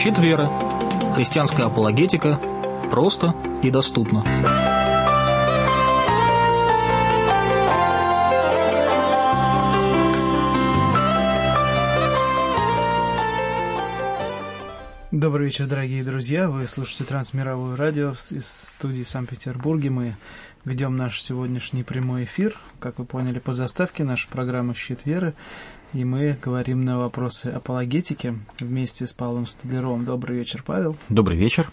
[0.00, 0.48] Щит веры.
[1.16, 2.38] Христианская апологетика.
[2.92, 3.34] Просто
[3.64, 4.22] и доступно.
[15.10, 16.48] Добрый вечер, дорогие друзья.
[16.48, 19.90] Вы слушаете Трансмировое радио из студии в Санкт-Петербурге.
[19.90, 20.16] Мы
[20.64, 22.54] ведем наш сегодняшний прямой эфир.
[22.78, 25.34] Как вы поняли по заставке, наша программа «Щит веры».
[25.94, 30.04] И мы говорим на вопросы апологетики вместе с Павлом Столяром.
[30.04, 30.96] Добрый вечер, Павел.
[31.08, 31.70] Добрый вечер.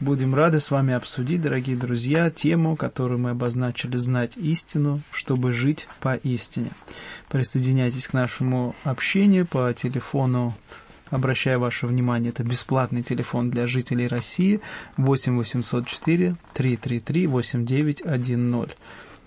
[0.00, 5.86] Будем рады с вами обсудить, дорогие друзья, тему, которую мы обозначили «Знать истину, чтобы жить
[6.00, 6.70] по истине».
[7.28, 10.54] Присоединяйтесь к нашему общению по телефону
[11.10, 14.60] Обращаю ваше внимание, это бесплатный телефон для жителей России
[14.96, 18.76] 8 804 333 8910.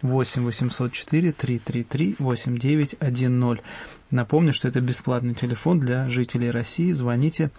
[0.02, 3.64] 8 804 333 8910.
[4.12, 6.92] Напомню, что это бесплатный телефон для жителей России.
[6.92, 7.52] Звоните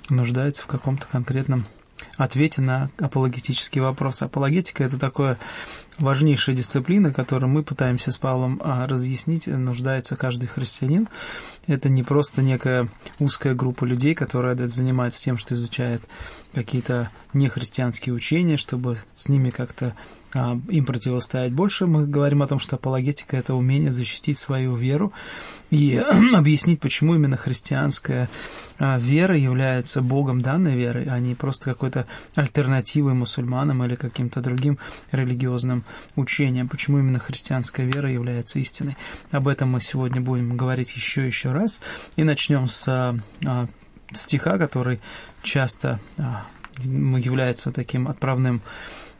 [0.09, 1.66] нуждается в каком-то конкретном
[2.18, 4.22] ответе на апологетический вопрос.
[4.22, 5.38] Апологетика– это такое
[5.99, 11.07] важнейшая дисциплина, которую мы пытаемся с Павлом а, разъяснить, нуждается каждый христианин.
[11.67, 12.87] Это не просто некая
[13.19, 16.01] узкая группа людей, которая занимается тем, что изучает
[16.53, 19.95] какие-то нехристианские учения, чтобы с ними как-то
[20.33, 21.53] им противостоять.
[21.53, 25.13] Больше мы говорим о том, что апологетика– это умение защитить свою веру
[25.69, 25.95] и
[26.33, 28.29] объяснить, почему именно христианская
[28.79, 34.79] а, вера является Богом данной верой, а не просто какой-то альтернативой мусульманам или каким-то другим
[35.11, 35.83] религиозным
[36.16, 36.67] учениям.
[36.67, 38.97] Почему именно христианская вера является истиной.
[39.31, 41.81] Об этом мы сегодня будем говорить еще и еще раз.
[42.16, 43.67] И начнем с а,
[44.13, 44.99] стиха, который
[45.43, 45.99] часто
[46.79, 48.61] является таким отправным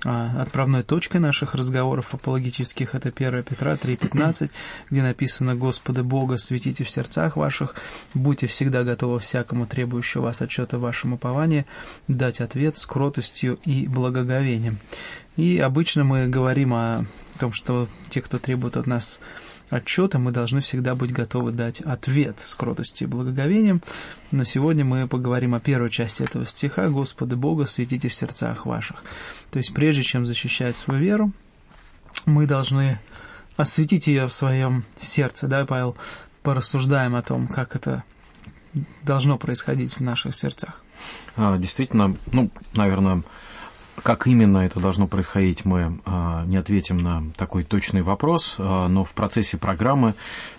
[0.04, 4.50] а, отправной точкой наших разговоров апологетических это 1 Петра 3.15,
[4.90, 7.76] где написано «Господа Бога светите в сердцах ваших,
[8.14, 11.66] будьте всегда готовы всякому требующему вас отчета вашему упованию
[12.08, 14.78] дать ответ с кротостью и благоговением».
[15.36, 17.06] И обычно мы говорим о
[17.40, 19.20] том, что те, кто требует от нас
[19.76, 23.82] отчета, мы должны всегда быть готовы дать ответ с кротостью и благоговением.
[24.32, 29.04] Но сегодня мы поговорим о первой части этого стиха «Господи Бога, светите в сердцах ваших».
[29.52, 31.32] То есть прежде чем защищать свою веру,
[32.26, 33.00] мы должны
[33.58, 35.48] осветить ее в своем сердце.
[35.48, 35.96] Да, Павел,
[36.42, 38.04] порассуждаем о том, как это
[39.04, 40.84] должно происходить в наших сердцах.
[41.36, 43.24] А, действительно, ну, наверное,
[44.02, 49.04] как именно это должно происходить, мы а, не ответим на такой точный вопрос, а, но
[49.04, 50.16] в процессе программы,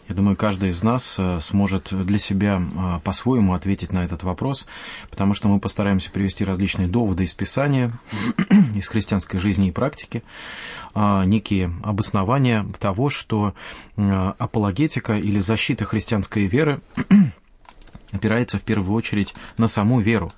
[0.08, 2.62] я думаю, каждый из нас а, сможет для себя
[3.02, 4.66] по-своему ответить на этот вопрос,
[5.10, 7.90] потому что мы постараемся привести различные доводы из Писания,
[8.74, 10.22] из христианской жизни и практики,
[10.94, 13.54] некие обоснования того, что
[13.96, 16.80] апологетика или защита христианской веры
[18.14, 20.30] опирается в первую очередь на саму веру.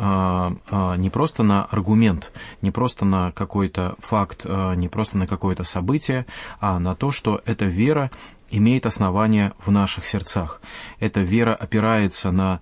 [0.00, 5.26] А, а, не просто на аргумент, не просто на какой-то факт, а, не просто на
[5.26, 6.24] какое-то событие,
[6.60, 8.10] а на то, что эта вера
[8.50, 10.62] имеет основание в наших сердцах.
[11.00, 12.60] Эта вера опирается на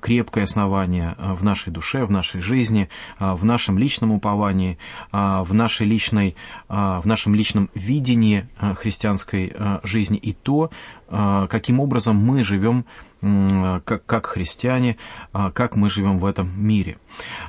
[0.00, 2.88] крепкое основание в нашей душе, в нашей жизни,
[3.18, 4.78] в нашем личном уповании,
[5.10, 6.36] в, нашей личной,
[6.68, 9.52] в нашем личном видении христианской
[9.82, 10.70] жизни и то,
[11.10, 12.84] каким образом мы живем
[13.20, 14.96] как, как христиане,
[15.32, 16.98] а, как мы живем в этом мире.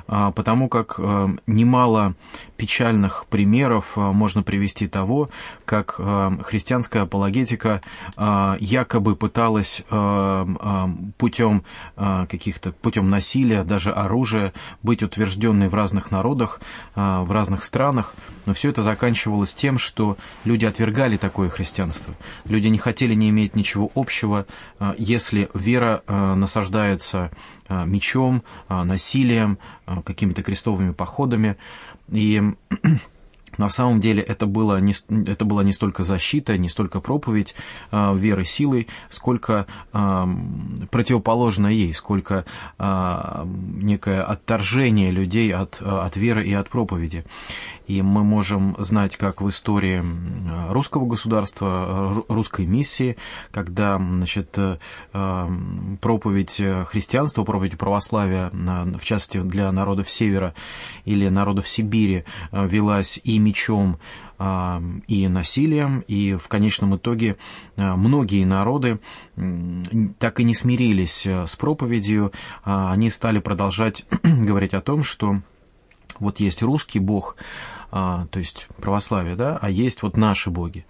[0.06, 2.14] А, потому как э, немало
[2.56, 5.28] печальных примеров э, можно привести того,
[5.66, 7.80] как э, христианская апологетика
[8.60, 9.82] якобы пыталась
[11.18, 11.64] путем
[11.96, 16.60] каких-то путем насилия, даже оружия, быть утвержденной в разных народах,
[16.94, 18.14] в разных странах,
[18.46, 22.14] но все это заканчивалось тем, что люди отвергали такое христианство.
[22.44, 24.46] Люди не хотели не иметь ничего общего,
[24.96, 27.30] если вера насаждается
[27.68, 29.58] мечом, насилием,
[30.04, 31.56] какими-то крестовыми походами.
[32.10, 32.42] И
[33.58, 34.94] на самом деле это, было не,
[35.26, 37.54] это была не столько защита, не столько проповедь
[37.90, 40.26] э, веры силой, сколько э,
[40.90, 42.44] противоположное ей, сколько
[42.78, 43.44] э,
[43.76, 47.24] некое отторжение людей от, от веры и от проповеди.
[47.88, 50.04] И мы можем знать, как в истории
[50.70, 53.16] русского государства, русской миссии,
[53.50, 54.76] когда значит, э,
[56.00, 60.54] проповедь христианства, проповедь православия, в частности для народов Севера
[61.06, 63.98] или народов Сибири, э, велась и мечом,
[64.38, 67.38] э, и насилием, и в конечном итоге
[67.76, 69.00] многие народы
[70.18, 72.32] так и не смирились с проповедью,
[72.64, 75.40] а они стали продолжать говорить о том, что
[76.18, 77.36] вот есть русский бог,
[77.90, 80.84] а, то есть православие, да, а есть вот наши боги.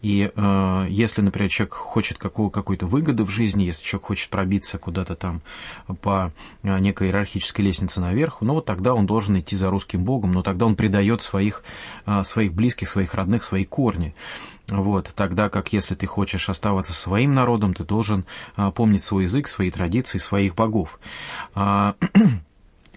[0.00, 4.78] И э, если, например, человек хочет какого, какой-то выгоды в жизни, если человек хочет пробиться
[4.78, 5.42] куда-то там
[6.00, 10.32] по а, некой иерархической лестнице наверх, ну вот тогда он должен идти за русским богом,
[10.32, 11.62] но тогда он предает своих,
[12.06, 14.14] э, своих близких, своих родных, свои корни.
[14.68, 19.48] Вот, тогда как если ты хочешь оставаться своим народом, ты должен а, помнить свой язык,
[19.48, 21.00] свои традиции, своих богов.
[21.54, 21.94] А,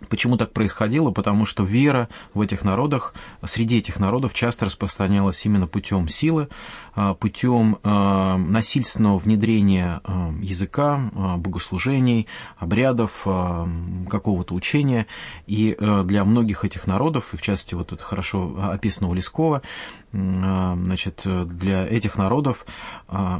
[0.09, 1.11] Почему так происходило?
[1.11, 3.13] Потому что вера в этих народах,
[3.43, 6.47] среди этих народов часто распространялась именно путем силы,
[6.95, 10.99] а, путем а, насильственного внедрения а, языка,
[11.37, 12.27] богослужений,
[12.57, 13.25] обрядов,
[14.09, 15.07] какого-то учения.
[15.47, 19.61] И для многих этих народов, и в частности вот это хорошо описано у Лескова,
[20.11, 22.65] значит, для этих народов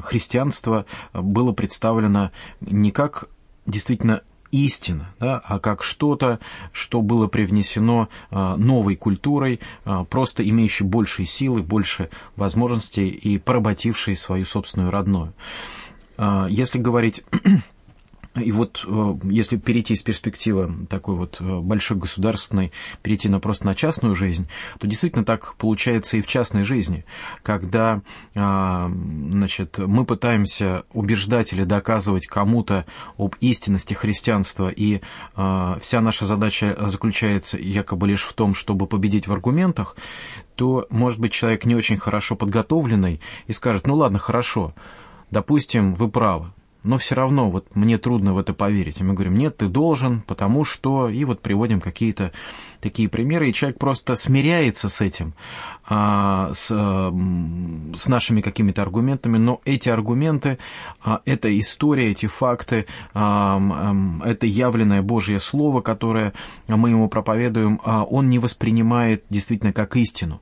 [0.04, 2.32] христианство было представлено
[2.62, 3.26] не как
[3.66, 6.40] действительно истина, да, а как что-то,
[6.72, 14.16] что было привнесено а, новой культурой, а, просто имеющей больше силы, больше возможностей и поработившей
[14.16, 15.34] свою собственную родную.
[16.18, 17.24] А, если говорить
[18.36, 23.66] и вот э, если перейти из перспективы такой вот э, большой государственной, перейти на просто
[23.66, 24.48] на частную жизнь,
[24.80, 27.04] то действительно так получается и в частной жизни,
[27.44, 28.02] когда
[28.36, 32.86] а, значит, мы пытаемся убеждать или доказывать кому-то
[33.18, 35.02] об истинности христианства, и
[35.36, 39.98] а, вся наша задача заключается якобы лишь в том, чтобы победить в аргументах,
[40.56, 44.74] то, может быть, человек не очень хорошо подготовленный и скажет, ну ладно, хорошо,
[45.32, 46.52] допустим, вы правы,
[46.84, 49.00] но все равно вот мне трудно в это поверить.
[49.00, 51.10] И мы говорим, нет, ты должен, потому что...
[51.10, 52.32] И вот приводим какие-то
[52.80, 55.34] такие примеры, и человек просто смиряется с этим,
[55.88, 60.58] а, с, с нашими какими-то аргументами, но эти аргументы,
[61.04, 63.62] а, эта история, эти факты, а,
[64.26, 66.34] это явленное Божье Слово, которое
[66.68, 70.42] мы ему проповедуем, а, он не воспринимает действительно как истину.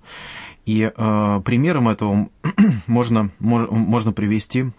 [0.66, 2.30] И а, примером этого
[2.88, 4.72] можно, можно привести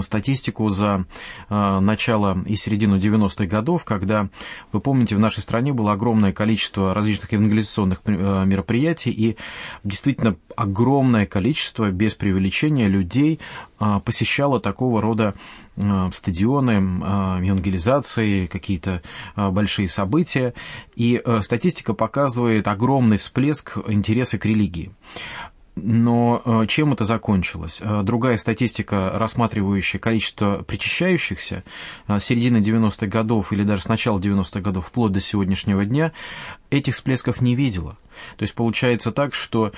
[0.00, 1.04] статистику за
[1.48, 4.28] э, начало и середину 90-х годов, когда,
[4.72, 9.36] вы помните, в нашей стране было огромное количество различных евангелизационных э, мероприятий, и
[9.84, 13.40] действительно огромное количество, без преувеличения, людей
[14.04, 15.34] посещало такого рода
[16.14, 16.70] стадионы,
[17.44, 19.02] евангелизации, какие-то
[19.36, 20.54] большие события,
[20.94, 24.92] и статистика показывает огромный всплеск интереса к религии.
[25.76, 27.80] Но э, чем это закончилось?
[27.82, 31.64] Э, другая статистика, рассматривающая количество причащающихся
[32.08, 36.12] э, с середины 90-х годов или даже с начала 90-х годов вплоть до сегодняшнего дня,
[36.70, 37.98] этих всплесков не видела.
[38.38, 39.72] То есть получается так, что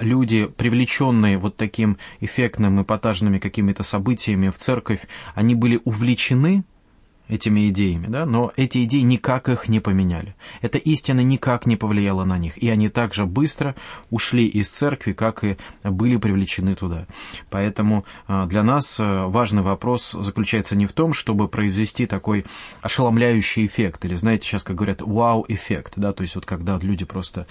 [0.00, 5.02] люди, привлеченные вот таким эффектным, эпатажными какими-то событиями в церковь,
[5.36, 6.64] они были увлечены
[7.28, 10.34] этими идеями, да, но эти идеи никак их не поменяли.
[10.62, 13.74] Эта истина никак не повлияла на них, и они также быстро
[14.10, 17.06] ушли из церкви, как и были привлечены туда.
[17.50, 22.44] Поэтому а, для нас а, важный вопрос заключается не в том, чтобы произвести такой
[22.82, 27.46] ошеломляющий эффект, или, знаете, сейчас, как говорят, вау-эффект, да, то есть вот когда люди просто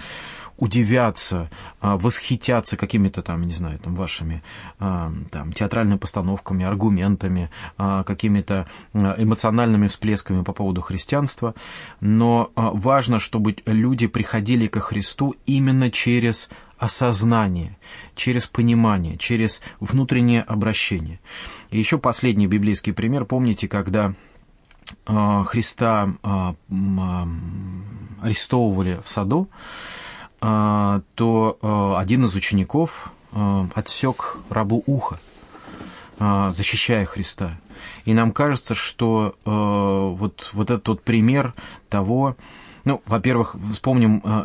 [0.57, 1.49] удивятся,
[1.81, 4.41] а, восхитятся какими-то там, не знаю, там вашими
[4.79, 11.55] а, там, театральными постановками, аргументами, а, какими-то эмоциональными всплесками по поводу христианства,
[11.99, 17.77] но важно, чтобы люди приходили ко Христу именно через осознание,
[18.15, 21.19] через понимание, через внутреннее обращение.
[21.71, 23.25] И еще последний библейский пример.
[23.25, 24.13] Помните, когда
[25.05, 26.15] Христа
[28.21, 29.49] арестовывали в саду,
[30.39, 35.19] то а, один из учеников а, отсек рабу ухо,
[36.17, 37.57] защищая Христа.
[38.05, 41.53] И нам кажется, что вот, вот этот вот пример
[41.89, 42.35] того,
[42.85, 44.43] Ну, во-первых, вспомним э,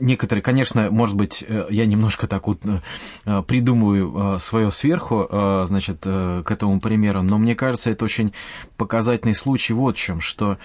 [0.00, 5.28] некоторые, конечно, может быть, э, я немножко так вот э, придумываю свое сверху,
[5.66, 8.32] значит, к этому примеру, но мне кажется, это очень
[8.76, 10.58] показательный случай вот в чем, что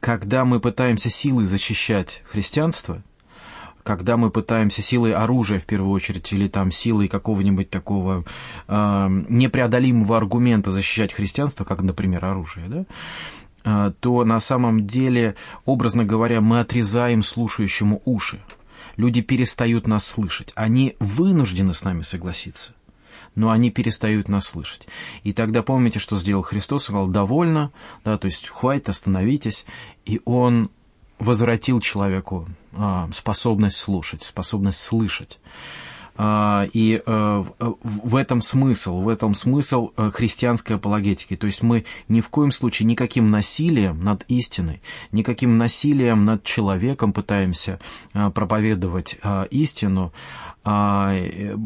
[0.00, 3.02] когда мы пытаемся силой защищать христианство,
[3.88, 8.22] когда мы пытаемся силой оружия, в первую очередь, или там силой какого-нибудь такого
[8.68, 12.84] э, непреодолимого аргумента защищать христианство, как, например, оружие, да,
[13.64, 18.40] э, то на самом деле, образно говоря, мы отрезаем слушающему уши.
[18.98, 20.52] Люди перестают нас слышать.
[20.54, 22.74] Они вынуждены с нами согласиться
[23.34, 24.88] но они перестают нас слышать.
[25.22, 27.70] И тогда помните, что сделал Христос, сказал «довольно»,
[28.04, 29.64] да, то есть «хватит, остановитесь»,
[30.04, 30.70] и Он
[31.18, 35.38] возвратил человеку а, способность слушать, способность слышать.
[36.20, 41.36] А, и э, в этом смысл, в этом смысл э, христианской апологетики.
[41.36, 44.82] То есть мы ни в коем случае никаким насилием над истиной,
[45.12, 47.78] никаким насилием над человеком пытаемся
[48.14, 49.16] э, проповедовать
[49.50, 50.12] истину,
[50.64, 51.16] а,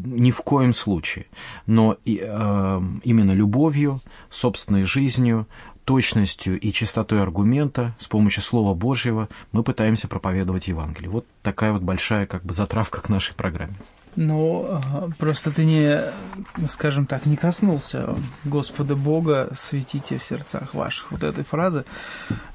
[0.05, 1.27] ни в коем случае.
[1.67, 5.47] Но именно любовью, собственной жизнью,
[5.85, 11.11] точностью и чистотой аргумента с помощью Слова Божьего мы пытаемся проповедовать Евангелие.
[11.11, 13.75] Вот такая вот большая как бы затравка к нашей программе.
[14.17, 14.81] Ну,
[15.19, 16.01] просто ты не,
[16.69, 18.15] скажем так, не коснулся
[18.45, 21.13] Господа Бога, светите в сердцах ваших.
[21.13, 21.85] Вот этой фразы,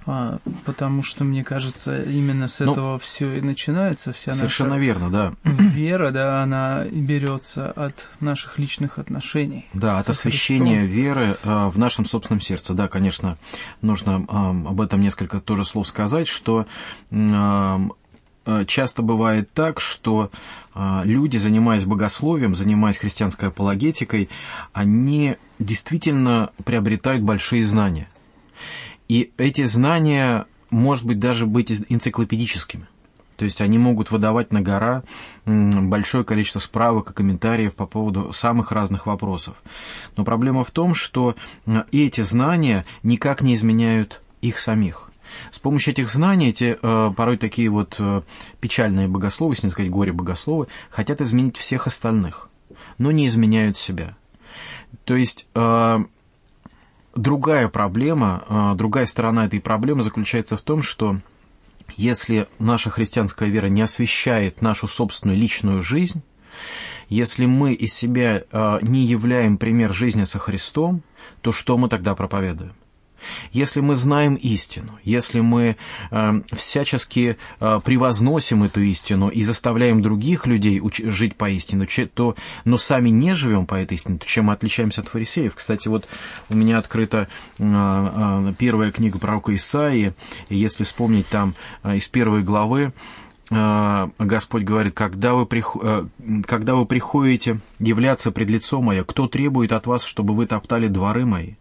[0.06, 4.14] а, потому что, мне кажется, именно с ну, этого все и начинается.
[4.14, 5.34] Вся совершенно наша верно, да.
[5.44, 9.68] Вера, да, она берется от наших личных отношений.
[9.74, 10.96] Да, от освящения Христом.
[10.96, 12.74] веры а, в нашем собственном сердце.
[12.74, 13.38] Да, конечно,
[13.82, 16.68] нужно а, об этом несколько тоже слов сказать, что
[18.66, 20.32] часто бывает так, что
[20.74, 24.30] э, люди, занимаясь богословием, занимаясь христианской апологетикой,
[24.74, 28.10] они действительно приобретают большие знания.
[29.10, 32.88] И эти знания, может быть, даже быть энциклопедическими.
[33.38, 35.04] То есть они могут выдавать на гора
[35.46, 39.56] большое количество справок и комментариев по поводу самых разных вопросов.
[40.16, 41.36] Но проблема в том, что
[41.66, 45.10] э, эти знания никак не изменяют их самих.
[45.52, 48.22] С помощью этих знаний эти э, порой такие вот э,
[48.60, 52.50] печальные богословы, если не сказать горе-богословы, хотят изменить всех остальных,
[52.98, 54.16] но не изменяют себя.
[55.06, 56.00] То есть э,
[57.16, 61.18] другая проблема, другая сторона этой проблемы заключается в том, что
[61.96, 66.22] если наша христианская вера не освещает нашу собственную личную жизнь,
[67.10, 68.44] если мы из себя
[68.82, 71.02] не являем пример жизни со Христом,
[71.42, 72.74] то что мы тогда проповедуем?
[73.52, 75.78] Если мы знаем истину, если мы
[76.12, 82.36] э, всячески э, превозносим эту истину и заставляем других людей уч- жить по истине, то,
[82.66, 85.56] но сами не живем по этой истине, то чем мы отличаемся от фарисеев?
[85.56, 86.08] Кстати, вот
[86.50, 90.14] у меня открыта э, э, первая книга пророка Исаии,
[90.50, 92.94] если вспомнить там э, из первой главы,
[93.50, 95.76] э, Господь говорит, когда вы, прих...
[95.82, 96.06] Э,
[96.46, 101.26] когда вы приходите являться пред лицом мое, кто требует от вас, чтобы вы топтали дворы
[101.26, 101.54] мои?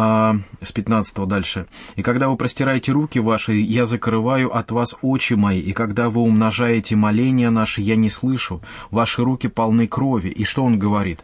[0.00, 1.66] А, с 15 дальше.
[1.96, 6.20] «И когда вы простираете руки ваши, я закрываю от вас очи мои, и когда вы
[6.20, 8.60] умножаете моления наши, я не слышу.
[8.92, 10.28] Ваши руки полны крови».
[10.28, 11.20] И что он говорит?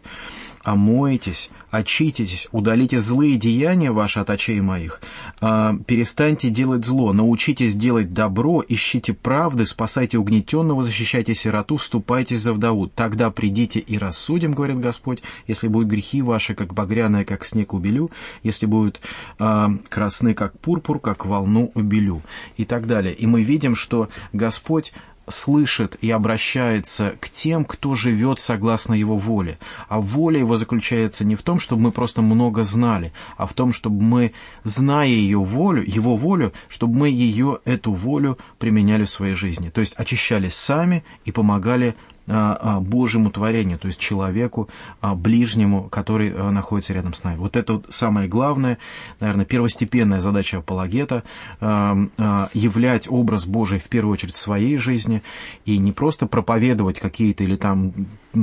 [0.64, 5.02] «Омойтесь, очититесь, удалите злые деяния ваши от очей моих,
[5.42, 12.54] а, перестаньте делать зло, научитесь делать добро, ищите правды, спасайте угнетенного, защищайте сироту, вступайте за
[12.54, 12.86] вдову.
[12.86, 18.10] Тогда придите и рассудим, говорит Господь, если будут грехи ваши, как багряные, как снег убелю,
[18.42, 19.00] если будут
[19.38, 22.22] а, красны, как пурпур, как волну убелю,
[22.56, 23.12] и так далее.
[23.12, 24.94] И мы видим, что Господь
[25.28, 29.58] слышит и обращается к тем, кто живет согласно его воле.
[29.88, 33.72] А воля его заключается не в том, чтобы мы просто много знали, а в том,
[33.72, 34.32] чтобы мы,
[34.64, 39.70] зная ее волю, его волю, чтобы мы ее, эту волю применяли в своей жизни.
[39.70, 41.94] То есть очищались сами и помогали
[42.26, 44.68] Божьему творению, то есть человеку
[45.00, 47.36] а, ближнему, который находится рядом с нами.
[47.36, 48.78] Вот это вот самое главное,
[49.20, 51.22] наверное, первостепенная задача апологета–
[51.60, 55.22] являть образ Божий в первую очередь в своей жизни
[55.66, 57.92] и не просто проповедовать какие-то или там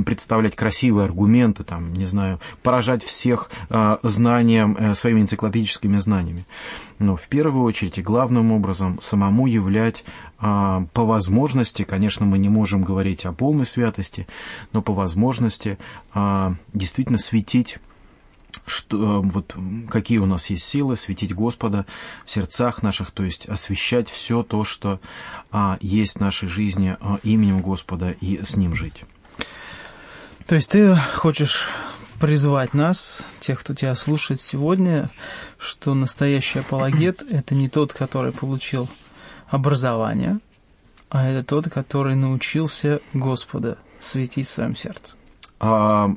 [0.04, 3.50] представлять красивые аргументы, там, не знаю, поражать всех
[4.02, 6.46] знанием, э, своими энциклопедическими знаниями,
[6.98, 10.04] но в первую очередь и главным образом самому являть
[10.38, 14.26] а, по возможности, конечно, мы не можем говорить о полной святости,
[14.72, 15.78] но по возможности
[16.14, 17.78] а, действительно светить
[18.66, 19.56] что, вот,
[19.88, 21.86] какие у нас есть силы, светить Господа
[22.26, 25.00] в сердцах наших, то есть освещать все то, что
[25.50, 29.04] а, есть в нашей жизни а, именем Господа и с Ним жить.
[30.52, 31.66] То есть ты хочешь
[32.20, 35.08] призвать нас, тех, кто тебя слушает сегодня,
[35.56, 38.86] что настоящий апологет– это не тот, который получил
[39.48, 40.40] образования,
[41.08, 45.14] а это тот, который научился Господа светить в своем сердце.
[45.58, 46.14] А,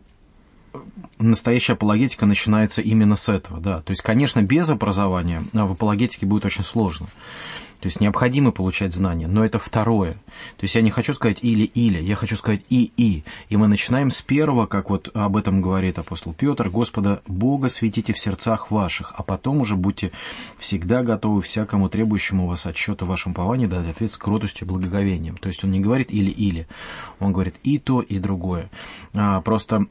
[1.18, 3.84] настоящая апологетика начинается именно с этого, да.
[3.84, 7.08] То есть, конечно, без образования в апологетике будет очень сложно.
[7.80, 10.14] То есть необходимо получать знания, но это второе.
[10.14, 13.24] То есть я не хочу сказать или-или, я хочу сказать и-и.
[13.50, 18.14] И мы начинаем с первого, как вот об этом говорит апостол Петр, Господа Бога светите
[18.14, 20.12] в сердцах ваших, а потом уже будьте
[20.58, 24.70] всегда готовы всякому требующему у вас отчета в вашем повании дать ответ с кротостью и
[24.70, 25.38] благоговением.
[25.38, 26.68] То есть он не говорит или-или,
[27.20, 28.70] он говорит и то, и другое.
[29.14, 29.86] А, просто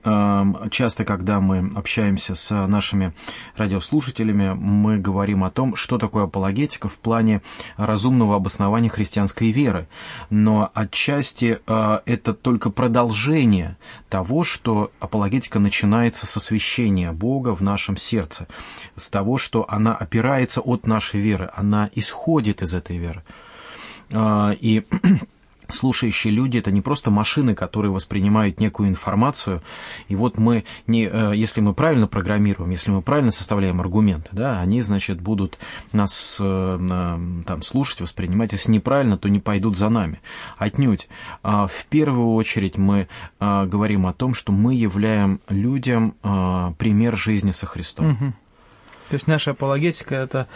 [0.70, 3.12] часто, когда мы общаемся с нашими
[3.56, 7.42] радиослушателями, мы говорим о том, что такое апологетика в плане
[7.76, 9.86] разумного обоснования христианской веры.
[10.30, 13.76] Но отчасти э, это только продолжение
[14.08, 18.46] того, что апологетика начинается с освящения Бога в нашем сердце,
[18.96, 23.22] с того, что она опирается от нашей веры, она исходит из этой веры.
[24.10, 24.84] Э, и
[25.74, 29.62] слушающие люди это не просто машины, которые воспринимают некую информацию.
[30.08, 34.60] И вот мы, не, э, если мы правильно программируем, если мы правильно составляем аргументы, да,
[34.60, 35.58] они, значит, будут
[35.92, 38.52] нас э, там, слушать, воспринимать.
[38.52, 40.20] Если неправильно, то не пойдут за нами.
[40.56, 41.08] Отнюдь.
[41.42, 43.08] А в первую очередь мы
[43.40, 46.14] э, говорим о том, что мы являем людям
[46.78, 48.12] пример жизни со Христом.
[48.12, 48.32] Угу.
[49.08, 50.48] То есть наша апологетика– это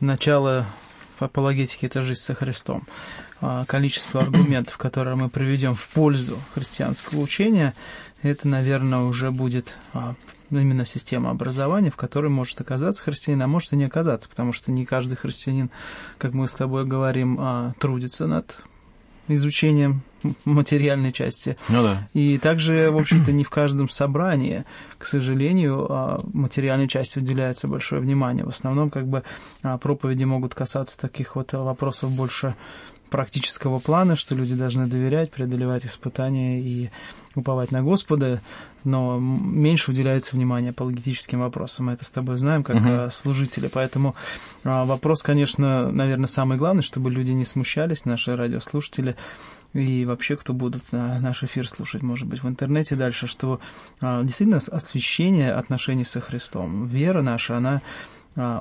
[0.00, 0.66] начало
[1.18, 2.84] апологетики– это жизнь со Христом.
[3.40, 7.74] А, количество аргументов, которые мы приведем в пользу христианского учения,
[8.22, 10.14] это, наверное, уже будет а,
[10.50, 14.72] именно система образования, в которой может оказаться христианин, а может и не оказаться, потому что
[14.72, 15.70] не каждый христианин,
[16.18, 18.60] как мы с тобой говорим, а, трудится над
[19.28, 20.00] изучением
[20.44, 21.56] материальной части.
[21.68, 22.08] Ну да.
[22.14, 24.64] И также, в общем-то, не в каждом собрании,
[24.96, 28.44] к сожалению, материальной части уделяется большое внимание.
[28.44, 29.22] В основном, как бы,
[29.80, 32.56] проповеди могут касаться таких вот вопросов больше
[33.10, 36.90] практического плана, что люди должны доверять, преодолевать испытания и
[37.34, 38.40] уповать на Господа,
[38.84, 41.86] но меньше уделяется внимания апологетическим вопросам.
[41.86, 43.10] Мы это с тобой знаем, как uh-huh.
[43.10, 43.68] служители.
[43.72, 44.14] Поэтому
[44.64, 49.16] а, вопрос, конечно, наверное, самый главный, чтобы люди не смущались, наши радиослушатели,
[49.74, 53.60] и вообще, кто будут наш эфир слушать, может быть, в интернете дальше, что
[54.00, 57.80] а, действительно освящение отношений со Христом, вера наша, она а,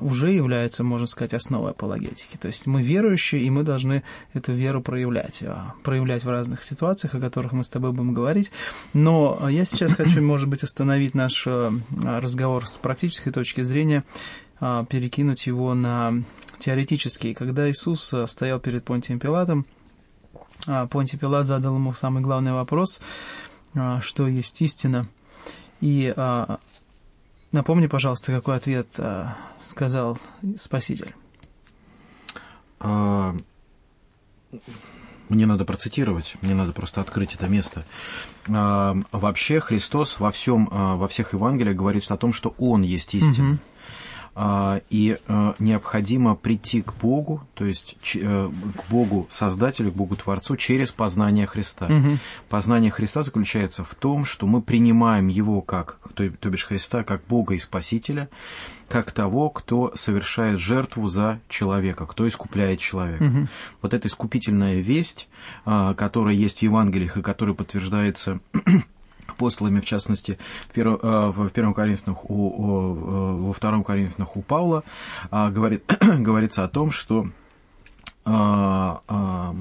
[0.01, 2.37] уже является, можно сказать, основой апологетики.
[2.37, 5.43] То есть мы верующие, и мы должны эту веру проявлять.
[5.43, 8.51] А, проявлять в разных ситуациях, о которых мы с тобой будем говорить.
[8.93, 11.71] Но я сейчас хочу, может быть, остановить наш а,
[12.03, 14.03] разговор с практической точки зрения,
[14.59, 16.23] перекинуть его на
[16.57, 17.35] теоретический.
[17.35, 19.67] Когда Иисус стоял перед Понтием Пилатом,
[20.89, 22.99] Понтий Пилат задал ему самый главный вопрос,
[24.01, 25.07] что есть истина.
[25.79, 26.11] И
[27.51, 30.17] Напомни, пожалуйста, какой ответ а, сказал
[30.57, 31.15] Спаситель.
[32.79, 33.35] А,
[35.29, 37.85] мне надо процитировать, мне надо просто открыть это место.
[38.49, 43.13] А, вообще Христос во всем, а, во всех Евангелиях говорит о том, что Он есть
[43.15, 43.51] истина.
[43.51, 43.57] Угу.
[44.39, 50.15] А, и э, необходимо прийти к Богу, то есть э, к Богу Создателю, к Богу
[50.15, 51.87] Творцу через познание Христа.
[51.87, 52.19] Угу.
[52.47, 57.23] Познание Христа заключается в том, что мы принимаем Его как, то, то бишь Христа, как
[57.27, 58.29] Бога и Спасителя,
[58.87, 63.23] как того, кто совершает жертву за человека, кто искупляет человека.
[63.23, 63.47] Угу.
[63.81, 65.29] Вот эта искупительная весть,
[65.65, 68.39] а, которая есть в Евангелиях и которая подтверждается
[69.37, 70.37] апостолами, в частности,
[70.69, 74.83] в, перв, э, в первом Коринфянах, у, э, во втором Коринфянах у Павла,
[75.31, 77.27] а, говорит, говорится о том, что
[78.25, 79.55] а, а,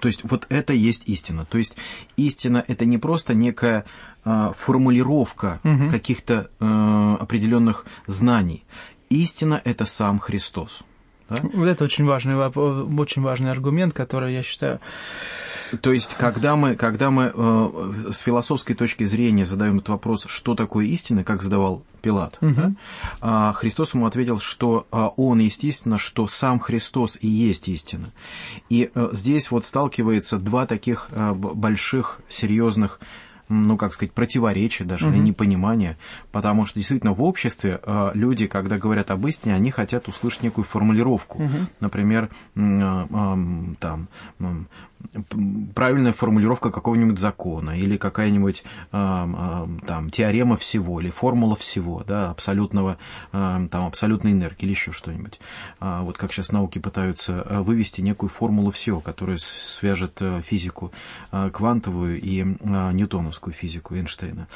[0.00, 1.46] то есть вот это есть истина.
[1.46, 1.76] То есть
[2.18, 3.84] истина это не просто некая
[4.24, 5.88] формулировка угу.
[5.88, 8.64] каких-то э, определенных знаний.
[9.08, 10.82] Истина это сам Христос.
[11.30, 11.38] Да?
[11.54, 14.80] Вот это очень важный, очень важный аргумент, который, я считаю,
[15.80, 20.54] то есть, когда мы, когда мы э, с философской точки зрения задаем этот вопрос, что
[20.54, 22.54] такое истина, как задавал Пилат, угу.
[22.54, 22.72] да,
[23.20, 28.10] а Христос ему ответил, что а, он истина, что сам Христос и есть истина.
[28.68, 33.00] И а, здесь вот сталкивается два таких а, больших, серьезных
[33.48, 35.14] ну, как сказать, противоречия даже, угу.
[35.14, 35.96] или непонимания,
[36.32, 40.64] потому что действительно в обществе э, люди, когда говорят об истине, они хотят услышать некую
[40.64, 41.44] формулировку.
[41.44, 41.56] Угу.
[41.78, 44.08] Например, там,
[45.74, 52.96] правильная формулировка какого-нибудь закона или какая-нибудь там теорема всего или формула всего, да, абсолютного
[53.32, 55.40] там абсолютной энергии или еще что-нибудь.
[55.80, 60.92] Вот как сейчас науки пытаются вывести некую формулу всего, которая свяжет физику
[61.30, 64.48] квантовую и ньютоновскую физику Эйнштейна.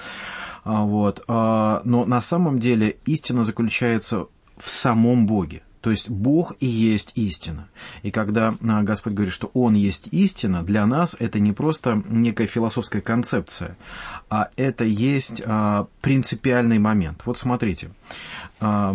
[0.64, 1.24] Вот.
[1.28, 4.26] Но на самом деле истина заключается
[4.58, 5.62] в самом Боге.
[5.80, 7.68] То есть Бог и есть истина.
[8.02, 12.46] И когда а, Господь говорит, что Он есть истина, для нас это не просто некая
[12.46, 13.76] философская концепция,
[14.28, 17.22] а это есть а, принципиальный момент.
[17.24, 17.90] Вот смотрите,
[18.60, 18.94] а,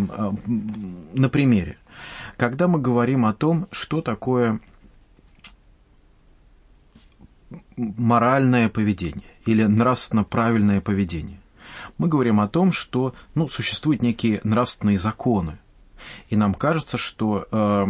[1.13, 1.77] на примере.
[2.37, 4.59] Когда мы говорим о том, что такое
[7.77, 11.39] моральное поведение или нравственно правильное поведение,
[11.97, 15.57] мы говорим о том, что ну, существуют некие нравственные законы,
[16.29, 17.85] и нам кажется, что э,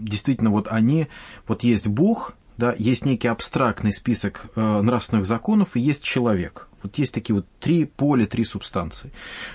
[0.00, 1.08] действительно вот они,
[1.46, 6.68] вот есть Бог, да, есть некий абстрактный список э, нравственных законов и есть человек.
[6.82, 9.12] Вот есть такие вот три поля, три субстанции,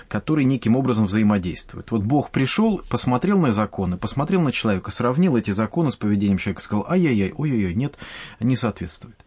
[0.08, 1.90] которые неким образом взаимодействуют.
[1.90, 6.62] Вот Бог пришел, посмотрел на законы, посмотрел на человека, сравнил эти законы с поведением человека,
[6.62, 7.96] сказал, ай-яй-яй, ой-ой-ой, нет,
[8.40, 9.24] не соответствует.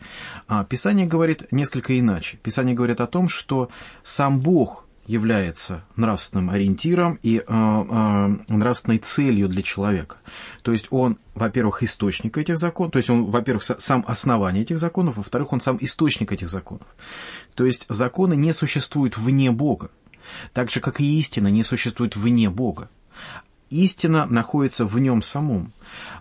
[0.48, 2.38] А Писание говорит несколько иначе.
[2.38, 3.70] Писание говорит о том, что
[4.04, 10.18] сам Бог является нравственным ориентиром и э, э, нравственной целью для человека.
[10.62, 15.18] То есть он, во-первых, источник этих законов, то есть он, во-первых, сам основание этих законов,
[15.18, 16.88] во-вторых, он сам источник этих законов.
[17.56, 19.90] То есть законы не существуют вне Бога,
[20.54, 22.90] так же, как и истина не существует вне Бога.
[23.70, 25.74] Истина находится в нем самом.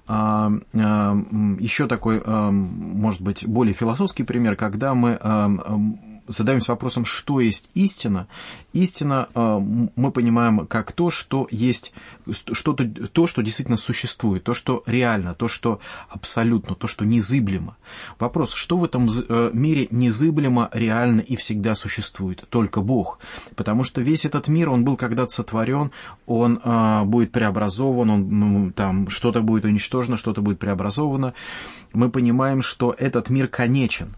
[0.07, 1.17] А, а,
[1.59, 5.19] еще такой, а, может быть, более философский пример, когда мы
[6.29, 8.29] задаемся вопросом, что есть истина,
[8.73, 9.59] истина э,
[9.97, 11.93] мы понимаем как то, что есть,
[12.53, 17.77] что-то, то, что действительно существует, то, что реально, то, что абсолютно, то, что незыблемо.
[18.19, 22.45] Вопрос, что в этом э, мире незыблемо, реально и всегда существует?
[22.51, 23.19] Только Бог.
[23.57, 25.91] Потому что весь этот мир, он был когда-то сотворен,
[26.27, 31.35] он э, будет преобразован, он, там что-то будет уничтожено, что-то будет преобразовано.
[31.93, 34.15] Мы понимаем, что этот мир конечен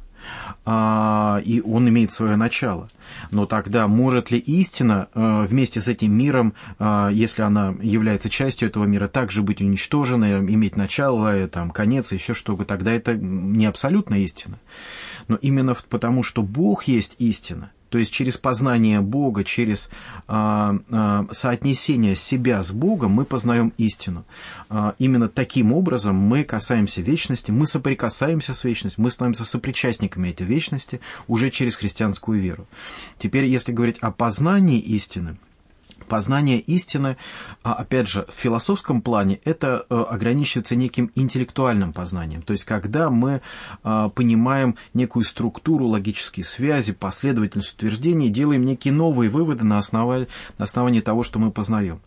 [0.66, 2.88] и он имеет свое начало.
[3.31, 8.69] Но тогда может ли истина а, вместе с этим миром, а, если она является частью
[8.69, 13.14] этого мира, также быть уничтожена, иметь начало, там, конец и все что то тогда это
[13.14, 14.59] не абсолютная истина.
[15.29, 19.90] Но именно потому, что Бог есть истина, то есть через познание Бога, через
[20.26, 24.24] а, а, соотнесение себя с Богом мы познаем истину.
[24.70, 30.46] А, именно таким образом мы касаемся вечности, мы соприкасаемся с вечностью, мы становимся сопричастниками этой
[30.46, 32.66] вечности уже через христианскую веру.
[33.18, 35.37] Теперь, если говорить о познании истины,
[36.11, 37.16] Познание истины,
[37.62, 42.42] а, опять же, в философском плане это э, ограничивается неким интеллектуальным познанием.
[42.42, 43.42] То есть, когда мы
[43.85, 50.27] а, понимаем некую структуру, логические связи, последовательность утверждений, делаем некие новые выводы на основании,
[50.59, 52.01] на основании того, что мы познаем.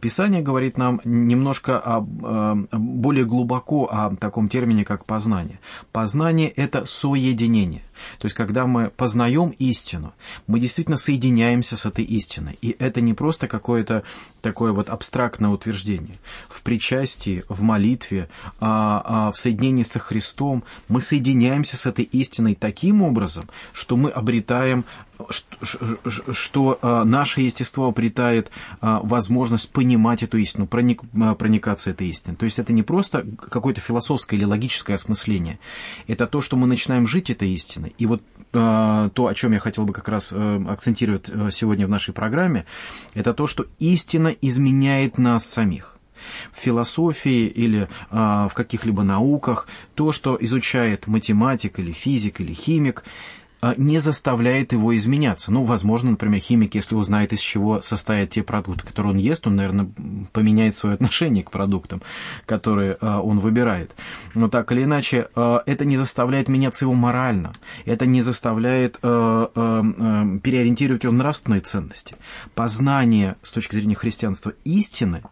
[0.00, 5.60] Писание говорит нам немножко о, более глубоко о таком термине, как познание.
[5.92, 7.82] Познание– это соединение.
[8.18, 10.12] То есть, когда мы познаем истину,
[10.46, 12.58] мы действительно соединяемся с этой истиной.
[12.60, 14.02] И это не просто какое-то
[14.46, 16.16] такое вот абстрактное утверждение.
[16.48, 18.28] В причастии, в молитве,
[18.60, 24.10] а, а, в соединении со Христом мы соединяемся с этой истиной таким образом, что мы
[24.10, 24.84] обретаем
[26.30, 28.50] что а, наше естество обретает
[28.82, 32.36] возможность понимать эту истину, проникаться этой истиной.
[32.36, 35.58] То есть это не просто какое-то философское или логическое осмысление,
[36.06, 37.94] это то, что мы начинаем жить этой истиной.
[37.96, 38.22] И вот
[38.52, 42.64] то, о чем я хотел бы как раз э, акцентировать э, сегодня в нашей программе,
[43.14, 45.96] это то, что истина изменяет нас самих.
[46.52, 53.04] В философии или а, в каких-либо науках, то, что изучает математик или физик или химик,
[53.76, 55.52] не заставляет его изменяться.
[55.52, 59.56] Ну, возможно, например, химик, если узнает, из чего состоят те продукты, которые он ест, он,
[59.56, 59.88] наверное,
[60.32, 62.02] поменяет свое отношение к продуктам,
[62.44, 63.94] которые а, он выбирает.
[64.34, 67.52] Но так или иначе, а, это не заставляет меняться его морально,
[67.84, 72.16] это не заставляет переориентировать его нравственные ценности.
[72.54, 75.22] Познание с точки зрения христианства истины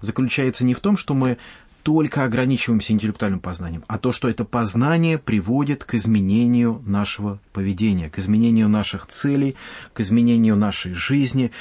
[0.00, 1.38] заключается не в том, что мы
[1.84, 8.18] только ограничиваемся интеллектуальным познанием, а то, что это познание приводит к изменению нашего поведения, к
[8.18, 9.54] изменению наших целей,
[9.92, 11.52] к изменению нашей жизни.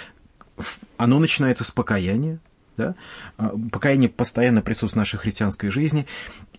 [0.95, 2.39] Оно начинается с покаяния,
[2.77, 2.95] да?
[3.37, 6.07] А, покаяние постоянно присутствует в нашей христианской жизни,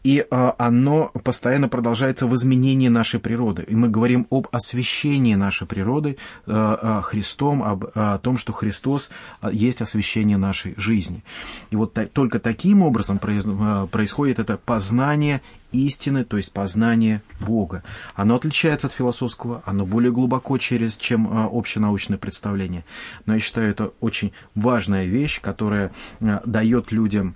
[0.05, 3.65] и а, оно постоянно продолжается в изменении нашей природы.
[3.67, 9.11] И мы говорим об освящении нашей природы а, Христом, об, о том, что Христос
[9.51, 11.25] есть освящение нашей жизни.
[11.71, 15.41] И вот только таким образом происходит это познание
[15.73, 17.83] истины, то есть познание Бога.
[18.15, 22.85] Оно отличается от философского, оно более глубоко, через, чем общенаучное представление.
[23.25, 27.35] Но я считаю, это очень важная вещь, которая дает людям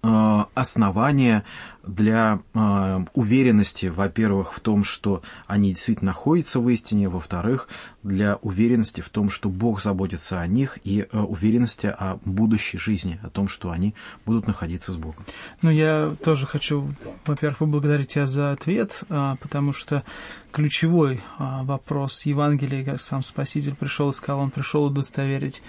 [0.00, 1.44] основания
[1.88, 7.68] для э, уверенности, во-первых, в том, что они действительно находятся в истине, во-вторых,
[8.02, 13.18] для уверенности в том, что Бог заботится о них, и э, уверенности о будущей жизни,
[13.22, 13.94] о том, что они
[14.26, 15.24] будут находиться с Богом.
[15.62, 16.92] Ну, я тоже хочу,
[17.26, 20.04] во-первых, поблагодарить тебя за ответ, а, потому что
[20.52, 25.62] ключевой а, вопрос Евангелия, как сам Спаситель пришел и сказал, он пришел удостоверить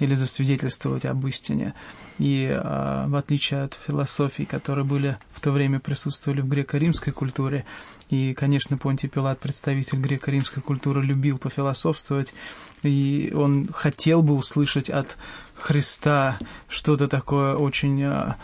[0.00, 1.74] или засвидетельствовать об истине.
[2.18, 7.64] И а, в отличие от философий, которые были в то время присутствовали в греко-римской культуре,
[8.08, 12.34] и, конечно, Понтий Пилат, представитель греко-римской культуры, любил пофилософствовать,
[12.82, 15.16] и он хотел бы услышать от
[15.54, 18.36] Христа что-то такое очень а,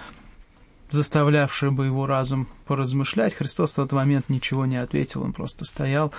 [0.91, 3.35] заставлявшее бы его разум поразмышлять.
[3.35, 6.13] Христос в тот момент ничего не ответил, он просто стоял,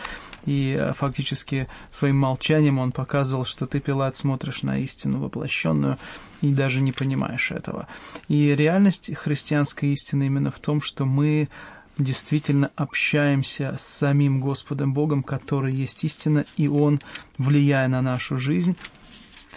[0.45, 5.97] и а, фактически своим молчанием он показывал, что ты, Пилат, смотришь на истину воплощенную
[6.41, 7.87] и даже не понимаешь этого.
[8.27, 11.49] И реальность христианской истины именно в том, что мы
[11.97, 16.99] действительно общаемся с самим Господом Богом, который есть истина, и Он,
[17.37, 18.75] влияя на нашу жизнь,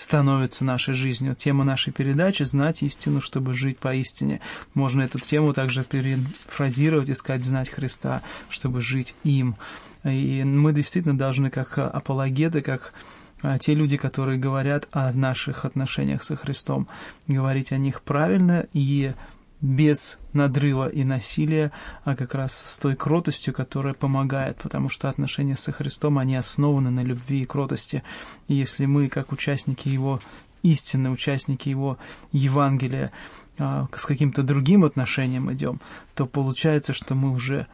[0.00, 1.34] становится нашей жизнью.
[1.34, 4.40] Тема нашей передачи– знать истину, чтобы жить поистине.
[4.74, 9.56] Можно эту тему также перефразировать и сказать «знать Христа, чтобы жить им».
[10.04, 12.94] И мы действительно должны, как апологеты, как
[13.42, 16.88] а, те люди, которые говорят о наших отношениях со Христом,
[17.26, 19.12] говорить о них правильно и
[19.60, 21.70] без надрыва и насилия,
[22.04, 26.90] а как раз с той кротостью, которая помогает, потому что отношения со Христом, они основаны
[26.90, 28.02] на любви и кротости.
[28.48, 30.20] И если мы, как участники Его,
[30.62, 31.98] истинные участники Его
[32.32, 33.12] Евангелия,
[33.58, 35.80] а, с каким-то другим отношением идем,
[36.14, 37.66] то получается, что мы уже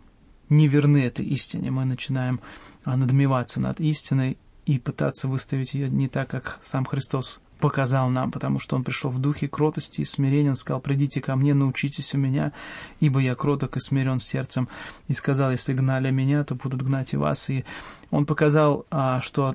[0.49, 1.71] не верны этой истине.
[1.71, 2.41] Мы начинаем
[2.85, 8.31] а, надмеваться над истиной и пытаться выставить ее не так, как сам Христос показал нам,
[8.31, 10.51] потому что он пришел в духе кротости и смирения.
[10.51, 12.53] Он сказал, придите ко мне, научитесь у меня,
[13.01, 14.69] ибо я кроток и смирен сердцем.
[15.09, 17.49] И сказал, если гнали меня, то будут гнать и вас.
[17.51, 17.65] И
[18.11, 19.55] он показал, а, что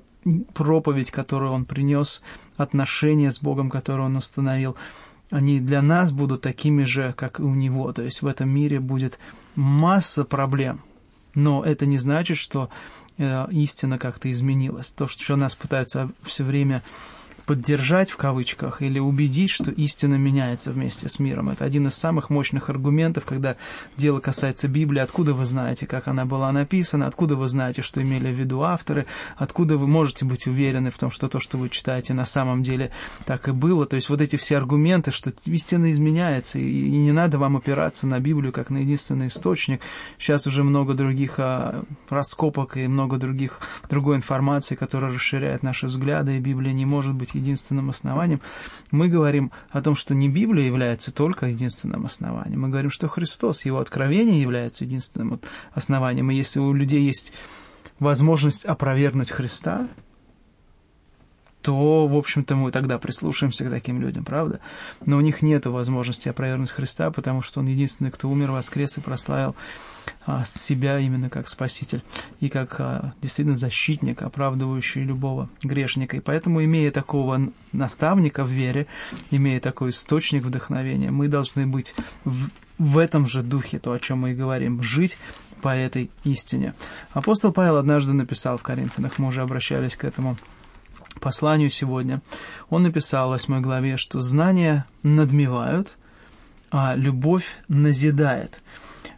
[0.53, 2.21] проповедь, которую он принес,
[2.57, 4.75] отношения с Богом, которые он установил,
[5.29, 7.91] они для нас будут такими же, как и у него.
[7.93, 9.19] То есть в этом мире будет
[9.55, 10.81] масса проблем.
[11.33, 12.69] Но это не значит, что
[13.17, 14.91] э, истина как-то изменилась.
[14.91, 16.83] То, что нас пытаются все время
[17.51, 21.49] поддержать в кавычках или убедить, что истина меняется вместе с миром.
[21.49, 23.57] Это один из самых мощных аргументов, когда
[23.97, 25.01] дело касается Библии.
[25.01, 29.05] Откуда вы знаете, как она была написана, откуда вы знаете, что имели в виду авторы,
[29.35, 32.89] откуда вы можете быть уверены в том, что то, что вы читаете, на самом деле
[33.25, 33.85] так и было.
[33.85, 38.21] То есть вот эти все аргументы, что истина изменяется, и не надо вам опираться на
[38.21, 39.81] Библию как на единственный источник.
[40.17, 43.59] Сейчас уже много других а, раскопок и много других,
[43.89, 48.41] другой информации, которая расширяет наши взгляды, и Библия не может быть единственным основанием.
[48.91, 52.61] Мы говорим о том, что не Библия является только единственным основанием.
[52.61, 55.41] Мы говорим, что Христос, Его откровение является единственным
[55.73, 56.31] основанием.
[56.31, 57.33] И если у людей есть
[57.99, 59.87] возможность опровергнуть Христа,
[61.61, 64.59] то, в общем-то, мы тогда прислушаемся к таким людям, правда?
[65.05, 69.01] Но у них нет возможности опровергнуть Христа, потому что Он единственный, кто умер, воскрес и
[69.01, 69.55] прославил
[70.25, 72.03] а, себя именно как спаситель
[72.39, 76.17] и как а, действительно защитник, оправдывающий любого грешника.
[76.17, 78.87] И поэтому, имея такого наставника в вере,
[79.29, 81.93] имея такой источник вдохновения, мы должны быть
[82.23, 85.17] в, в этом же духе, то, о чем мы и говорим, жить
[85.61, 86.73] по этой истине.
[87.11, 90.37] Апостол Павел однажды написал в Коринфянах, мы уже обращались к этому
[91.21, 92.21] посланию сегодня,
[92.69, 95.97] он написал в 8 главе, что знания надмевают,
[96.71, 98.61] а любовь назидает.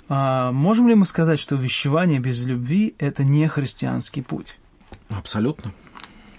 [0.09, 4.57] А можем ли мы сказать, что увещевание без любви– это не христианский путь?
[5.09, 5.71] Абсолютно.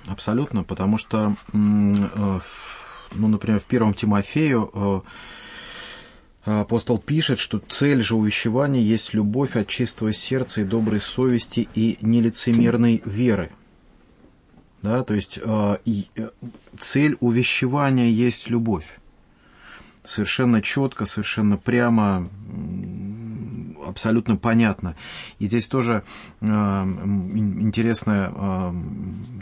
[0.07, 4.71] Абсолютно, потому что, э, ну, например, в первом Тимофею
[6.45, 11.69] э, апостол пишет, что цель же увещевания есть любовь от чистого сердца и доброй совести
[11.75, 13.51] и нелицемерной веры.
[14.85, 15.77] Да, то есть э,
[16.79, 18.99] цель увещевания есть любовь.
[20.05, 22.29] Совершенно четко, совершенно прямо,
[23.87, 24.95] абсолютно понятно.
[25.39, 26.03] И здесь тоже
[26.41, 28.73] э, интересное э,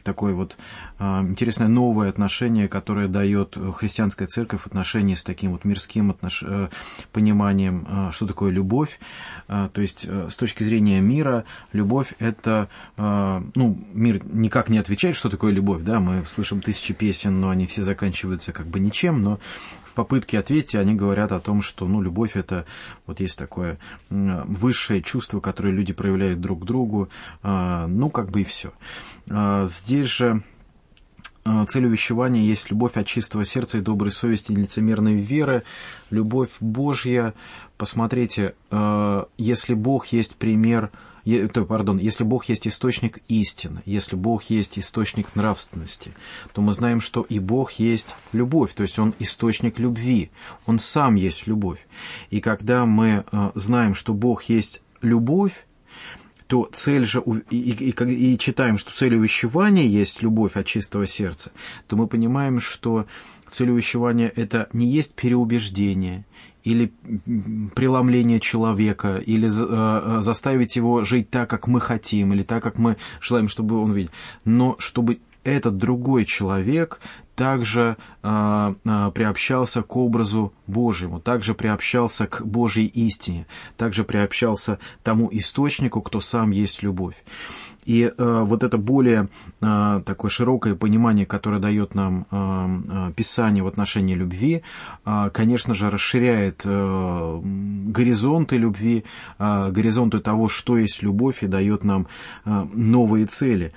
[0.05, 0.57] такое вот
[0.99, 6.43] э, интересное новое отношение, которое дает христианская церковь в отношении с таким вот мирским отнош...
[6.47, 6.69] э,
[7.13, 8.99] пониманием, э, что такое любовь.
[9.49, 14.79] Э, то есть э, с точки зрения мира любовь это, э, ну, мир никак не
[14.79, 18.81] отвечает, что такое любовь, да, мы слышим тысячи песен, но они все заканчиваются как бы
[18.81, 19.39] ничем, но
[19.93, 22.65] в попытке ответить они говорят о том, что ну, любовь это
[23.07, 23.79] вот есть такое
[24.09, 27.11] высшее чувство, которое люди проявляют друг к другу,
[27.43, 28.73] а, ну как бы и все.
[29.29, 30.43] А, здесь же
[31.45, 35.63] э, цель увещевания есть любовь от чистого сердца и доброй совести, лицемерной веры,
[36.09, 37.35] любовь Божья.
[37.77, 38.55] Посмотрите,
[39.37, 40.91] если Бог есть пример
[41.25, 46.15] то, пардон, если Бог есть источник истины, если Бог есть источник нравственности,
[46.53, 50.31] то мы знаем, что и Бог есть любовь, то есть Он источник любви,
[50.67, 51.87] Он сам есть любовь.
[52.31, 55.67] И когда мы э, знаем, что Бог есть любовь,
[56.53, 61.07] то цель же, и, и, и, и читаем, что цель увещевания есть любовь от чистого
[61.07, 61.51] сердца,
[61.87, 63.07] то мы понимаем, что
[63.47, 66.27] цель увещевания это не есть переубеждение,
[66.63, 66.93] или
[67.75, 72.77] преломление человека, или э, э, заставить его жить так, как мы хотим, или так, как
[72.77, 74.11] мы желаем, чтобы он видел.
[74.45, 77.01] Но чтобы этот другой человек
[77.35, 85.29] также э, э, приобщался к образу Божьему, также приобщался к Божьей истине, также приобщался тому
[85.33, 87.17] источнику, кто сам есть любовь.
[87.85, 94.63] И э, вот это более такое широкое понимание, которое дает нам Писание в отношении любви,
[95.05, 99.05] конечно же, расширяет горизонты любви,
[99.39, 102.07] горизонты того, что есть любовь, и дает нам
[102.45, 103.73] новые цели.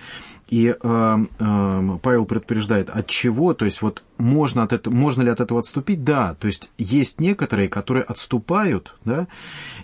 [0.47, 5.29] И э, э, Павел предупреждает, от чего, то есть вот можно, от этого, можно ли
[5.29, 6.03] от этого отступить?
[6.03, 9.27] Да, то есть есть некоторые, которые отступают, да,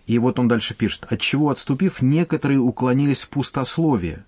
[0.05, 4.23] и вот он дальше пишет, от чего отступив, некоторые уклонились в пустословие.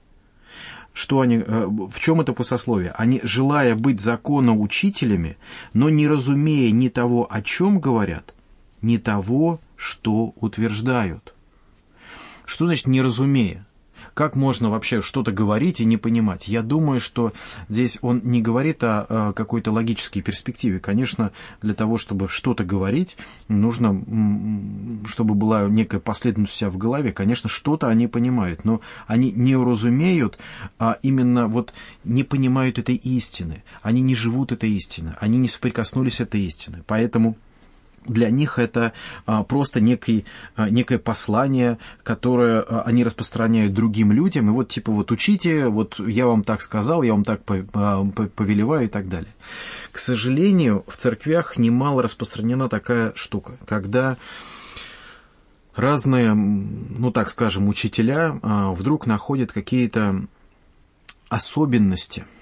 [0.91, 2.91] Что они, э, в чем это пустословие?
[2.97, 5.37] Они, желая быть законоучителями,
[5.73, 8.33] но не разумея ни того, о чем говорят,
[8.81, 11.33] ни того, что утверждают.
[12.45, 13.65] Что значит не разумея?
[14.13, 16.47] Как можно вообще что-то говорить и не понимать?
[16.47, 17.33] Я думаю, что
[17.69, 20.79] здесь он не говорит о какой-то логической перспективе.
[20.79, 23.89] Конечно, для того, чтобы что-то говорить, нужно,
[25.07, 27.11] чтобы была некая последовательность у себя в голове.
[27.11, 30.37] Конечно, что-то они понимают, но они не уразумеют,
[30.77, 31.73] а именно вот
[32.03, 33.63] не понимают этой истины.
[33.81, 36.83] Они не живут этой истиной, они не соприкоснулись этой истиной.
[36.85, 37.35] Поэтому
[38.07, 38.93] для них это
[39.25, 44.91] а, просто некий, а, некое послание, которое а, они распространяют другим людям, и вот типа
[44.91, 49.31] вот учите, вот я вам так сказал, я вам так повелеваю и так далее.
[49.91, 54.17] К сожалению, в церквях немало распространена такая штука, когда
[55.75, 60.25] разные, ну так скажем, учителя вдруг находят какие-то
[61.29, 62.25] особенности–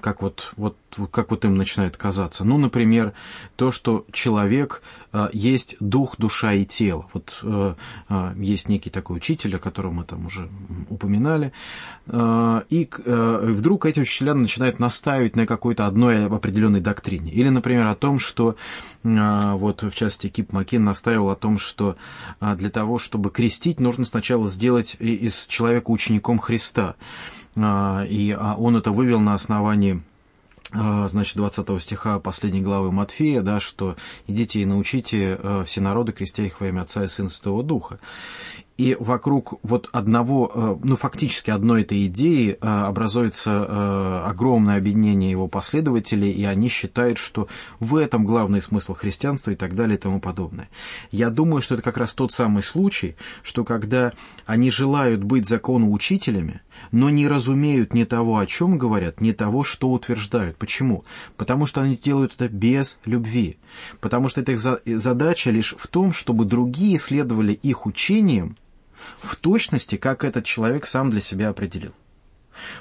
[0.00, 0.76] как вот, вот,
[1.10, 2.44] как вот им начинает казаться.
[2.44, 3.12] Ну, например,
[3.56, 4.82] то, что человек
[5.12, 7.06] э, есть дух, душа и тело.
[7.12, 7.74] Вот э,
[8.08, 10.48] э, есть некий такой учитель, о котором мы там уже
[10.88, 11.52] упоминали,
[12.06, 17.30] э, и э, вдруг эти учителя начинают настаивать на какой-то одной определенной доктрине.
[17.32, 18.56] Или, например, о том, что
[19.04, 21.96] э, вот в частности Кип Макин настаивал о том, что
[22.40, 26.94] э, для того, чтобы крестить, нужно сначала сделать из человека учеником Христа.
[26.96, 30.02] А, и а, он это вывел на основании
[30.72, 33.96] а, значит, 20 стиха последней главы Матфея, да, что
[34.28, 37.98] «идите и научите все народы, крестя их во имя Отца и Сына Святого Духа».
[38.76, 46.44] И вокруг вот одного, ну, фактически одной этой идеи образуется огромное объединение его последователей, и
[46.44, 47.46] они считают, что
[47.78, 50.70] в этом главный смысл христианства и так далее и тому подобное.
[51.10, 54.14] Я думаю, что это как раз тот самый случай, что когда
[54.46, 59.90] они желают быть законоучителями, но не разумеют ни того, о чем говорят, ни того, что
[59.90, 60.56] утверждают.
[60.56, 61.04] Почему?
[61.36, 63.58] Потому что они делают это без любви.
[64.00, 64.60] Потому что это их
[65.00, 68.56] задача лишь в том, чтобы другие следовали их учениям,
[69.20, 71.92] в точности, как этот человек сам для себя определил.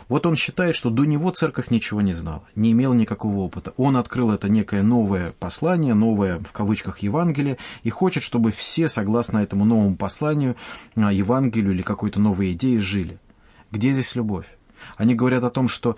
[0.07, 3.73] Вот он считает, что до него церковь ничего не знала, не имела никакого опыта.
[3.77, 9.39] Он открыл это некое новое послание, новое в кавычках Евангелие, и хочет, чтобы все, согласно
[9.39, 10.55] этому новому посланию,
[10.95, 13.19] а, Евангелию или какой-то новой идее жили.
[13.71, 14.45] Где здесь любовь?
[14.97, 15.97] Они говорят о том, что,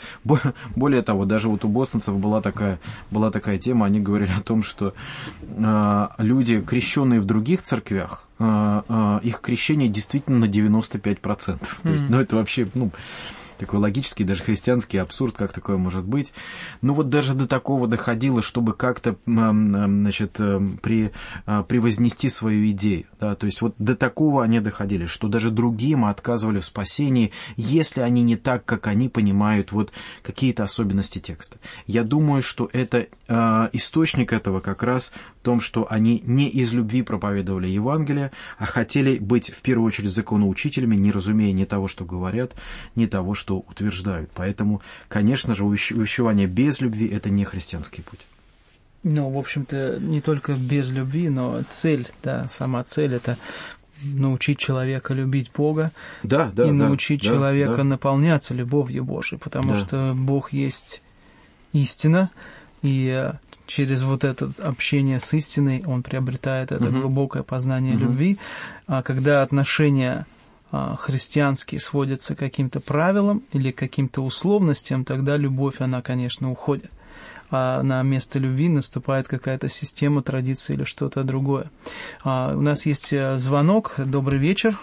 [0.76, 2.80] более того, даже вот у бостонцев была такая,
[3.10, 4.94] была такая тема, они говорили о том, что
[5.42, 11.20] э, люди, крещенные в других церквях, э, э, их крещение действительно на 95%.
[11.20, 11.60] Mm-hmm.
[11.84, 12.92] То есть, ну, это вообще, ну,
[13.62, 16.34] такой логический, даже христианский абсурд, как такое может быть.
[16.82, 21.12] Ну вот даже до такого доходило, чтобы как-то, значит, эм, при,
[21.46, 23.06] а, превознести свою идею.
[23.20, 23.36] Да?
[23.36, 28.24] То есть вот до такого они доходили, что даже другим отказывали в спасении, если они
[28.24, 29.92] не так, как они понимают вот
[30.24, 31.58] какие-то особенности текста.
[31.86, 36.74] Я думаю, что это э, источник этого как раз в том, что они не из
[36.74, 42.06] любви проповедовали Евангелие, а хотели быть в первую очередь законоучителями, не разумея ни того, что
[42.06, 42.54] говорят,
[42.96, 44.30] ни того, что что утверждают.
[44.34, 48.22] Поэтому, конечно же, увещевание без любви– это не христианский путь.
[49.04, 53.38] Ну, в общем-то, не только без любви, но цель, да, сама цель– это
[54.04, 55.92] научить человека любить Бога
[56.24, 57.84] да, да, и научить да, человека да.
[57.84, 59.76] наполняться любовью Божией, потому да.
[59.76, 61.02] что Бог есть
[61.74, 62.30] истина,
[62.84, 63.32] и
[63.68, 67.02] через вот это общение с истиной он приобретает это угу.
[67.02, 68.04] глубокое познание угу.
[68.04, 68.38] любви.
[68.88, 70.26] А когда отношения
[70.72, 76.92] христианские сводятся к каким-то правилам или к каким-то условностям, тогда любовь, она, конечно, уходит.
[77.52, 81.70] А на место любви наступает какая-то система, традиция или что-то другое.
[82.24, 83.96] А, у нас есть э, звонок.
[83.98, 84.78] Добрый вечер.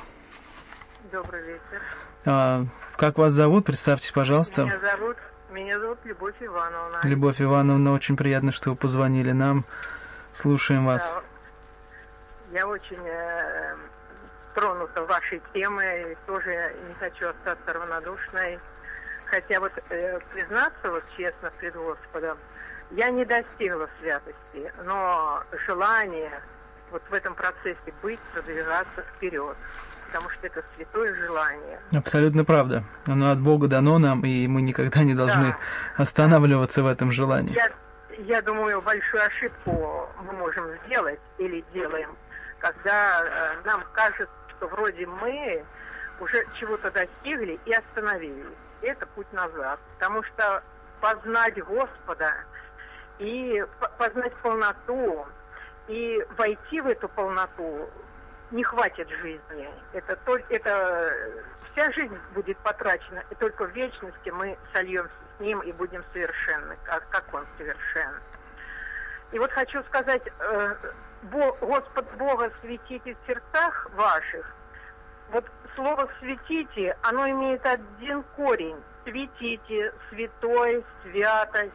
[1.11, 1.83] Добрый вечер.
[2.27, 2.67] А,
[2.99, 3.65] как вас зовут?
[3.65, 4.65] Представьтесь, пожалуйста.
[4.65, 5.17] Меня зовут
[5.51, 7.01] меня зовут Любовь Ивановна.
[7.05, 9.65] Любовь Ивановна, очень приятно, что вы позвонили нам.
[10.33, 11.11] Слушаем вас.
[12.53, 13.75] Да, я очень э,
[14.59, 18.59] тронута вашей темой, тоже не хочу остаться равнодушной.
[19.27, 22.39] Хотя вот э, признаться вот честно пред Господом,
[22.91, 26.41] я не достигла святости, но желание
[26.91, 29.57] вот в этом процессе быть, продвигаться вперед
[30.07, 31.79] потому что это святое желание.
[31.95, 32.83] Абсолютно правда.
[33.07, 35.59] Оно от Бога дано нам, и мы никогда не должны да.
[36.03, 37.55] останавливаться в этом желании.
[37.55, 37.69] Я,
[38.21, 42.17] я думаю, большую ошибку мы можем сделать или делаем,
[42.59, 44.29] когда э, нам кажется,
[44.59, 45.65] что вроде мы
[46.21, 48.57] уже чего-то достигли и остановились.
[48.83, 49.81] Это путь назад.
[49.95, 50.63] Потому что
[51.01, 52.35] познать Господа
[53.19, 53.65] и
[53.99, 55.27] познать полноту,
[55.87, 57.89] и войти в эту полноту
[58.51, 59.71] не хватит жизни.
[59.93, 61.13] Это, только, это
[61.73, 66.77] вся жизнь будет потрачена, и только в вечности мы сольемся с ним и будем совершенны,
[66.85, 68.13] как, как он совершен.
[69.33, 70.75] И вот хочу сказать, э,
[71.23, 74.55] Господь Бога светите в сердцах ваших.
[75.31, 75.45] Вот
[75.75, 78.77] слово «светите», оно имеет один корень.
[79.05, 81.73] Светите, святой, святость.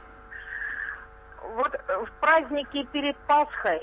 [1.55, 3.81] Вот в празднике перед Пасхой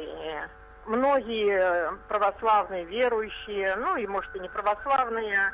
[0.86, 5.52] многие православные верующие, ну и может и не православные,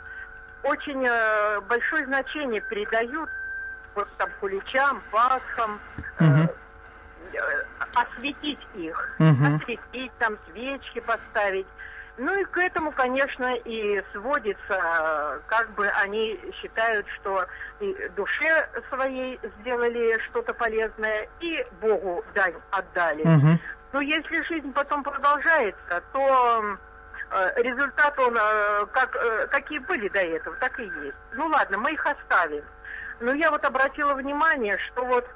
[0.62, 3.28] очень э, большое значение передают
[3.94, 5.80] вот там куличам, пасхам,
[6.20, 6.24] угу.
[6.24, 6.48] э,
[7.94, 9.56] осветить их, угу.
[9.56, 11.66] осветить, там свечки поставить.
[12.18, 17.44] Ну и к этому, конечно, и сводится, как бы они считают, что
[17.80, 23.22] и душе своей сделали что-то полезное, и Богу дань отдали.
[23.22, 23.58] Угу.
[23.92, 26.78] Но если жизнь потом продолжается, то
[27.32, 31.16] э, результат он, э, как, э, какие были до этого, так и есть.
[31.34, 32.64] Ну ладно, мы их оставим.
[33.20, 35.26] Но я вот обратила внимание, что вот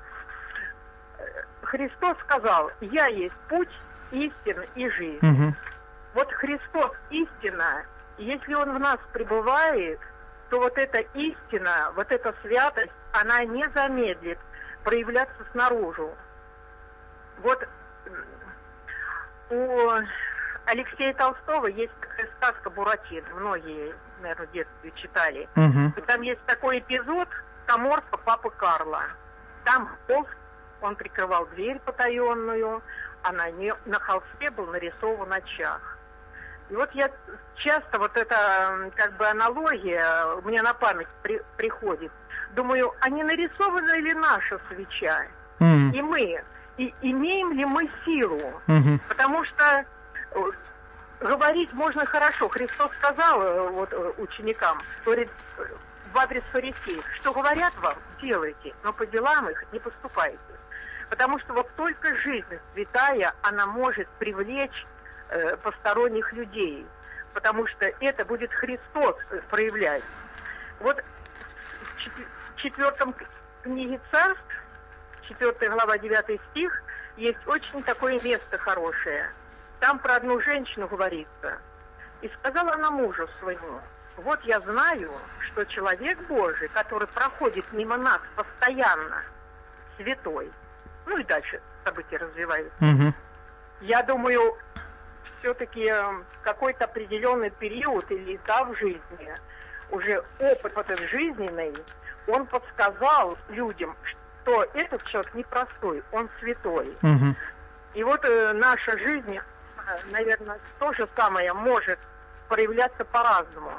[1.70, 3.70] Христос сказал, я есть путь,
[4.10, 5.24] истина и жизнь.
[5.24, 5.54] Угу.
[6.14, 7.84] Вот Христос истина,
[8.18, 10.00] если Он в нас пребывает,
[10.48, 14.38] то вот эта истина, вот эта святость, она не замедлит
[14.82, 16.10] проявляться снаружи.
[17.38, 17.68] Вот
[19.50, 19.90] у
[20.66, 21.92] Алексея Толстого есть
[22.36, 23.28] сказка «Буратино».
[23.36, 25.48] Многие, наверное, в детстве читали.
[25.54, 25.98] Угу.
[25.98, 27.28] И там есть такой эпизод
[27.66, 29.04] «Коморка папы Карла».
[29.64, 30.30] Там холст,
[30.82, 32.82] он прикрывал дверь потаенную,
[33.22, 35.98] а на, не, на холсте был нарисован очаг.
[36.70, 37.10] И вот я
[37.56, 42.12] часто вот эта как бы аналогия у меня на память при, приходит.
[42.54, 45.26] Думаю, а не нарисована ли наша свеча?
[45.58, 45.92] Mm.
[45.94, 46.42] И мы
[46.80, 48.60] и имеем ли мы силу.
[48.66, 49.00] Угу.
[49.08, 49.84] Потому что
[50.32, 50.40] э,
[51.20, 52.48] говорить можно хорошо.
[52.48, 55.28] Христос сказал э, вот, э, ученикам, говорит,
[56.12, 60.38] в адрес фарисеев, что говорят вам, делайте, но по делам их не поступайте.
[61.10, 64.86] Потому что вот только жизнь святая, она может привлечь
[65.28, 66.86] э, посторонних людей.
[67.34, 69.16] Потому что это будет Христос
[69.50, 70.04] проявлять.
[70.78, 71.02] Вот
[71.96, 73.14] в четвертом
[73.62, 74.42] книге царств
[75.28, 76.82] 4 глава 9 стих,
[77.16, 79.30] есть очень такое место хорошее.
[79.80, 81.58] Там про одну женщину говорится.
[82.22, 83.80] И сказала она мужу своему,
[84.16, 85.10] вот я знаю,
[85.46, 89.22] что человек Божий, который проходит мимо нас постоянно,
[89.96, 90.50] святой.
[91.10, 92.72] Ну и дальше события развиваются.
[92.80, 93.12] Угу.
[93.80, 94.56] Я думаю,
[95.40, 96.04] все-таки э,
[96.42, 99.34] какой-то определенный период или этап жизни,
[99.90, 101.74] уже опыт вот этот жизненный,
[102.28, 106.96] он подсказал людям, что этот человек непростой, он святой.
[107.02, 107.34] Угу.
[107.94, 109.40] И вот э, наша жизнь, э,
[110.12, 111.98] наверное, то же самое может
[112.48, 113.72] проявляться по-разному.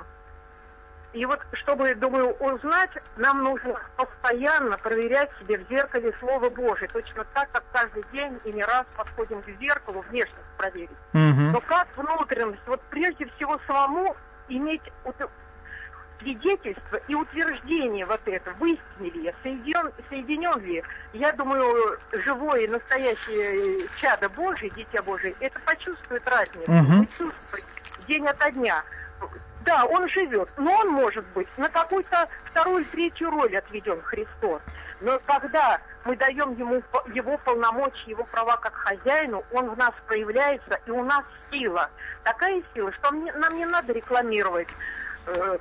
[1.14, 6.88] И вот, чтобы, думаю, узнать, нам нужно постоянно проверять себе в зеркале Слово Божие.
[6.88, 10.89] Точно так, как каждый день и не раз подходим к зеркалу, внешность проверить.
[11.14, 11.51] Угу.
[11.51, 14.16] Но как внутренность, вот прежде всего самому
[14.47, 14.82] иметь
[16.22, 20.84] свидетельство и утверждение вот это, в истине ли я, соединен, соединен ли,
[21.14, 27.05] я думаю, живое, настоящее чадо Божие, дитя Божие, это почувствует разницу, угу.
[27.05, 27.66] почувствует
[28.07, 28.84] день ото дня.
[29.72, 34.61] Да, он живет, но он может быть на какую-то вторую, третью роль отведен Христос.
[34.99, 40.78] Но когда мы даем ему его полномочия, его права как хозяину, он в нас проявляется,
[40.86, 41.89] и у нас сила.
[42.24, 44.67] Такая сила, что нам не надо рекламировать
[45.28, 45.57] э,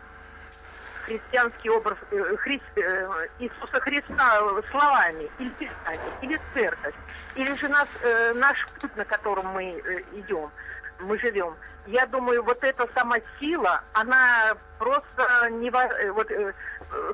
[1.03, 4.41] христианский образ э, Хри, э, Иисуса Христа
[4.73, 6.95] словами, или Писание, или церковь,
[7.37, 10.51] или же нас, э, наш путь, на котором мы э, идем,
[10.99, 11.55] мы живем.
[11.87, 15.71] Я думаю, вот эта сама сила, она просто не...
[15.71, 16.53] Э, вот э,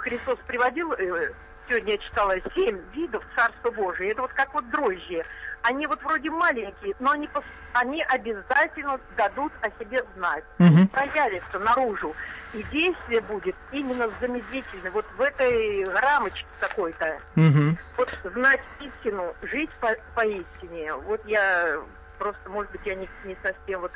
[0.01, 1.33] Христос приводил, э,
[1.69, 4.11] сегодня я читала, семь видов Царства Божия.
[4.11, 5.25] Это вот как вот дрожжи.
[5.63, 7.29] Они вот вроде маленькие, но они,
[7.73, 10.45] они обязательно дадут о себе знать.
[10.59, 10.89] Угу.
[10.93, 12.15] Проявятся наружу.
[12.55, 14.91] И действие будет именно замедлительное.
[14.93, 17.19] Вот в этой рамочке какой-то.
[17.35, 17.77] Угу.
[17.97, 20.95] Вот знать истину, жить по, по истине.
[20.95, 21.81] Вот я
[22.19, 23.93] просто, может быть, я не, не совсем вот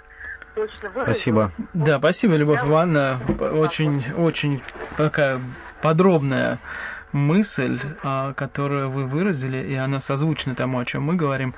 [0.55, 0.91] точно.
[1.03, 1.53] Спасибо.
[1.75, 2.69] Да, спасибо, Любовь я...
[2.69, 3.19] Ивановна.
[3.53, 4.63] Очень, очень
[4.97, 5.41] такая
[5.83, 6.59] подробная
[7.13, 11.55] мысль, а, которую вы выразили, и она созвучна тому, о чем мы говорим.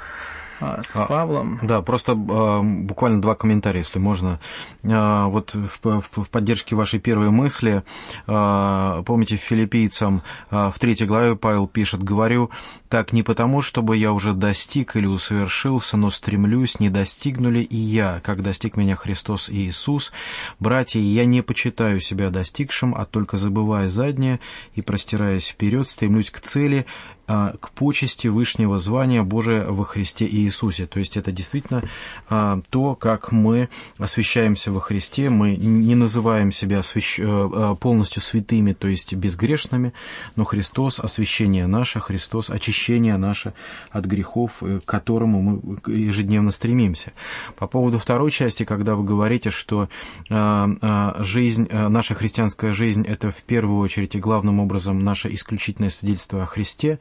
[0.63, 1.59] А, с а, Павлом.
[1.63, 4.39] Да, просто а, буквально два комментария, если можно.
[4.83, 7.83] Вот в, в, в поддержке вашей первой мысли,
[8.27, 12.51] помните, филиппийцам в третьей главе Павел пишет, говорю,
[12.89, 18.21] так не потому, чтобы я уже достиг или усовершился, но стремлюсь, не достигнули и я,
[18.23, 20.13] как достиг меня Христос и Иисус.
[20.61, 24.41] Братья, я не почитаю себя достигшим, а только забывая заднее
[24.75, 26.85] и простираясь вперед, стремлюсь к цели,
[27.29, 30.87] а, к почести вышнего звания Божия во Христе Иисусе.
[30.87, 31.83] То есть это действительно
[32.29, 35.31] а, то, как мы освящаемся во Христе.
[35.31, 37.21] Мы не называем себя освящ...
[37.21, 39.93] Э, а, полностью святыми, то есть безгрешными,
[40.35, 43.55] но Христос освящение наше, Христос очищение наше
[43.91, 47.13] от грехов, э, к которому мы ежедневно стремимся.
[47.57, 49.89] По поводу второй части, когда вы говорите, что
[50.29, 56.47] жизнь, наша христианская жизнь– это в первую очередь и главным образом наше исключительное свидетельство о
[56.47, 56.99] Христе,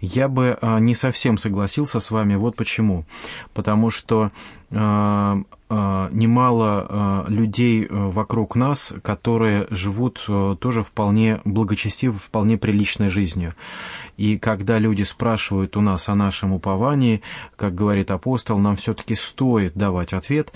[0.00, 2.34] я бы а, не совсем согласился с вами.
[2.34, 3.04] Вот почему.
[3.54, 4.30] Потому что
[4.70, 5.38] а,
[5.68, 13.54] а, немало людей э, вокруг нас, которые живут э, тоже вполне благочестиво, вполне приличной жизнью.
[14.16, 17.22] И когда люди спрашивают у нас о нашем уповании,
[17.56, 20.52] как говорит апостол, нам все-таки стоит давать ответ.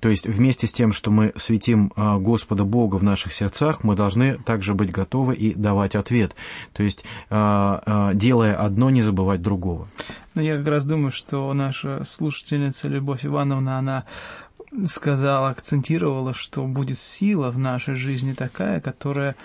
[0.00, 3.96] То есть вместе с тем, что мы светим а, Господа Бога в наших сердцах, мы
[3.96, 6.34] должны также быть готовы и давать ответ.
[6.72, 9.88] То есть, а, а, делая одно, не забывать другого.
[10.34, 14.04] Но я как раз думаю, что наша слушательница Любовь Ивановна, она
[14.88, 19.36] сказала, акцентировала, что будет сила в нашей жизни такая, которая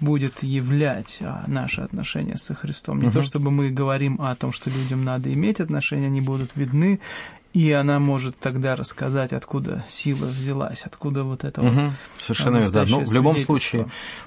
[0.00, 3.00] будет являть а, наши отношения со Христом.
[3.00, 3.14] Не угу.
[3.14, 7.00] то, чтобы мы говорим о том, что людям надо иметь отношения, они будут видны,
[7.56, 11.92] и она может тогда рассказать, откуда сила взялась, откуда вот это угу, вот.
[12.18, 12.70] Совершенно верно.
[12.70, 12.84] Да.
[12.86, 13.86] Но в любом случае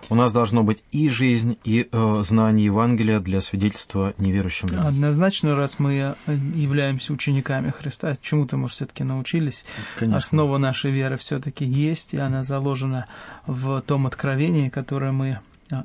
[0.09, 4.87] у нас должно быть и жизнь, и э, знание Евангелия для свидетельства неверующим людям.
[4.87, 9.63] Однозначно, раз мы э, являемся учениками Христа, чему-то мы все-таки научились.
[9.99, 10.17] Конечно.
[10.17, 13.05] Основа нашей веры все-таки есть, и она заложена
[13.45, 15.37] в том откровении, которое мы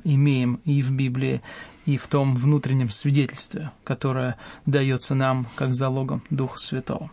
[0.03, 1.41] имеем и в Библии,
[1.85, 7.11] и в том внутреннем свидетельстве, которое дается нам как залогом Духа Святого.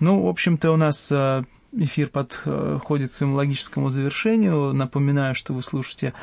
[0.00, 4.72] Ну, в общем-то, у нас э, эфир подходит к своему логическому завершению.
[4.72, 6.14] Напоминаю, что вы слушаете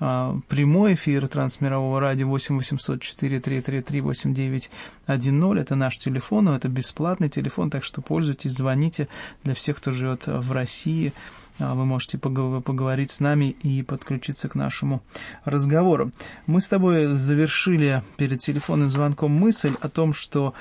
[0.00, 4.70] э, прямой эфир Трансмирового радио 8 800 4333 8910.
[5.06, 9.08] Это наш телефон, это бесплатный телефон, так что пользуйтесь, звоните
[9.44, 11.12] для всех, кто живет в России.
[11.58, 15.02] Э, вы можете поговорить с нами и подключиться к нашему
[15.44, 16.10] разговору.
[16.46, 20.54] Мы с тобой завершили перед телефонным звонком мысль о том, что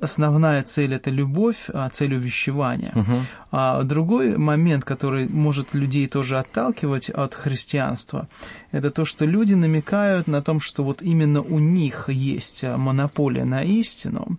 [0.00, 2.92] основная цель это любовь, а цель увещевания.
[2.94, 3.16] Угу.
[3.52, 8.28] А другой момент, который может людей тоже отталкивать от христианства,
[8.72, 13.62] это то, что люди намекают на том, что вот именно у них есть монополия на
[13.62, 14.38] истину,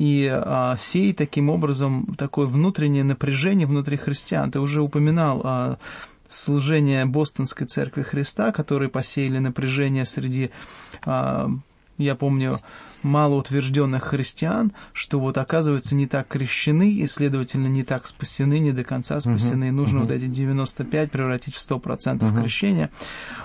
[0.00, 4.50] и а, сеять таким образом такое внутреннее напряжение внутри христиан.
[4.50, 5.78] Ты уже упоминал а,
[6.26, 10.52] служение Бостонской Церкви Христа, которые посеяли напряжение среди,
[11.04, 11.50] а,
[12.00, 12.58] я помню,
[13.02, 18.84] малоутвержденных христиан, что вот оказывается не так крещены и, следовательно, не так спасены, не до
[18.84, 19.64] конца спасены.
[19.64, 20.02] Uh-huh, Нужно uh-huh.
[20.02, 22.40] вот эти 95 превратить в 100% uh-huh.
[22.42, 22.90] крещения.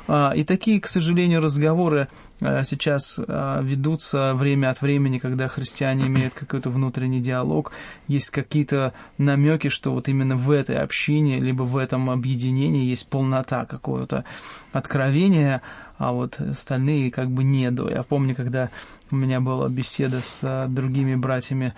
[0.07, 2.07] А, и такие, к сожалению, разговоры
[2.41, 7.71] а, сейчас а, ведутся время от времени, когда христиане имеют какой-то внутренний диалог,
[8.07, 13.65] есть какие-то намеки, что вот именно в этой общине, либо в этом объединении есть полнота
[13.65, 14.25] какого-то
[14.73, 15.61] откровения,
[15.97, 17.89] а вот остальные как бы не до.
[17.89, 18.69] Я помню, когда
[19.11, 21.73] у меня была беседа с другими братьями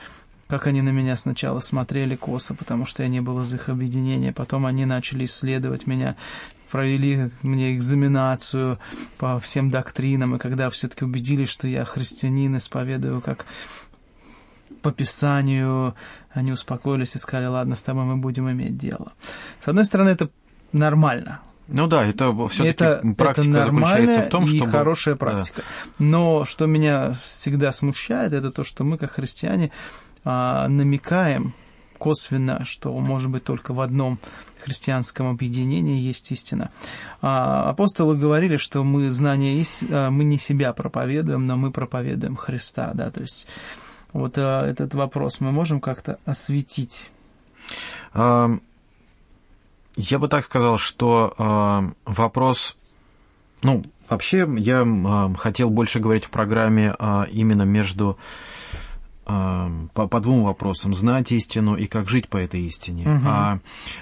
[0.47, 4.32] как они на меня сначала смотрели косо, потому что я не был из их объединения,
[4.32, 6.15] потом они начали исследовать меня,
[6.72, 8.80] провели мне экзаменацию
[9.18, 13.45] по всем доктринам, и когда все-таки убедились, что я христианин, исповедую как
[14.82, 15.95] по Писанию,
[16.32, 19.13] они успокоились и сказали, ладно, с тобой мы будем иметь дело.
[19.59, 20.30] С одной стороны, это
[20.72, 24.72] нормально, ну да, это все-таки это, практика это заключается в том, и чтобы...
[24.72, 25.61] хорошая практика.
[25.61, 26.05] Да.
[26.05, 29.72] Но что меня всегда смущает, это то, что мы, как христиане,
[30.24, 31.53] а, намекаем
[31.97, 34.20] косвенно, что может быть только в одном
[34.63, 36.72] христианском объединении есть истина.
[37.22, 42.38] А апостолы говорили, что мы знание истины, а, мы не себя проповедуем, но мы проповедуем
[42.38, 43.47] Христа, да, то есть
[44.13, 47.09] вот этот вопрос мы можем как-то осветить.
[49.98, 52.78] Я бы так сказал, что э, вопрос,
[53.64, 58.18] ну, вообще я э, хотел больше говорить в программе э, именно между
[59.26, 63.04] э, по, по двум вопросам: знать истину и как жить по этой истине.
[63.08, 63.22] Угу.
[63.26, 63.60] А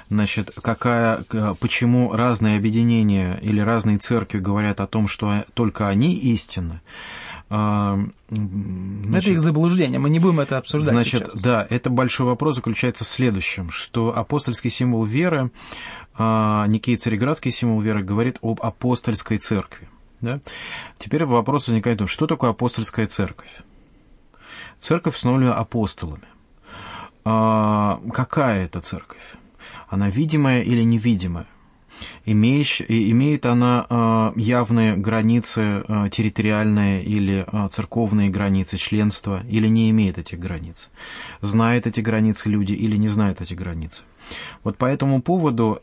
[0.09, 1.23] значит, какая,
[1.61, 6.81] почему разные объединения или разные церкви говорят о том, что только они истинны?
[7.49, 11.41] Значит, это их заблуждение, мы не будем это обсуждать значит, сейчас.
[11.41, 15.51] Да, это большой вопрос заключается в следующем, что апостольский символ веры,
[16.17, 19.87] а, Никей Цареградский символ веры говорит об апостольской церкви.
[20.21, 20.39] Да?
[20.97, 23.61] Теперь вопрос возникает, что такое апостольская церковь?
[24.79, 26.23] Церковь установлена апостолами.
[27.25, 29.35] А, какая это церковь?
[29.87, 31.47] Она видимая или невидимая?
[32.25, 39.89] Имеешь, имеет она а, явные границы а, территориальные или а, церковные границы членства, или не
[39.91, 40.89] имеет этих границ?
[41.41, 44.03] Знает эти границы люди или не знает эти границы?
[44.63, 45.79] Вот по этому поводу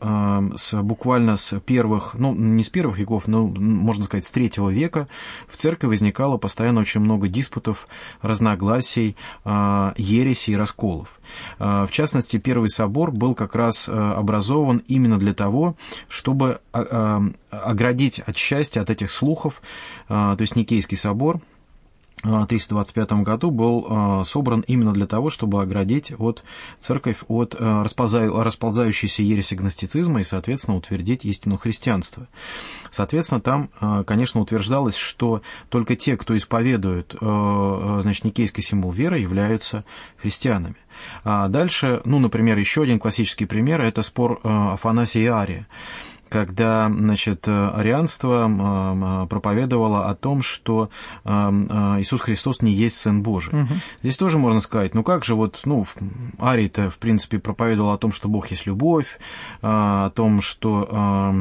[0.57, 5.07] с, буквально с первых, ну, не с первых веков, но, можно сказать, с третьего века
[5.47, 7.87] в церкви возникало постоянно очень много диспутов,
[8.21, 9.15] разногласий,
[9.45, 11.19] ересей и расколов.
[11.59, 15.75] В частности, Первый собор был как раз образован именно для того,
[16.07, 19.61] чтобы оградить от счастья, от этих слухов,
[20.07, 21.39] то есть Никейский собор–
[22.23, 26.43] 325 году был а, собран именно для того, чтобы оградить от
[26.79, 32.27] церковь от а, расползающейся ереси гностицизма и, соответственно, утвердить истину христианства.
[32.91, 39.83] Соответственно, там, а, конечно, утверждалось, что только те, кто исповедует значит, никейский символ веры, являются
[40.17, 40.75] христианами.
[41.23, 45.67] А дальше, ну, например, еще один классический пример– это спор Афанасия и Ария
[46.33, 50.89] когда значит, арианство проповедовало о том, что
[51.23, 53.61] Иисус Христос не есть Сын Божий.
[53.61, 53.73] Угу.
[54.01, 55.85] Здесь тоже можно сказать, ну как же вот, ну,
[56.39, 59.19] Арий-то, в принципе, проповедовал о том, что Бог есть любовь,
[59.61, 61.35] о том, что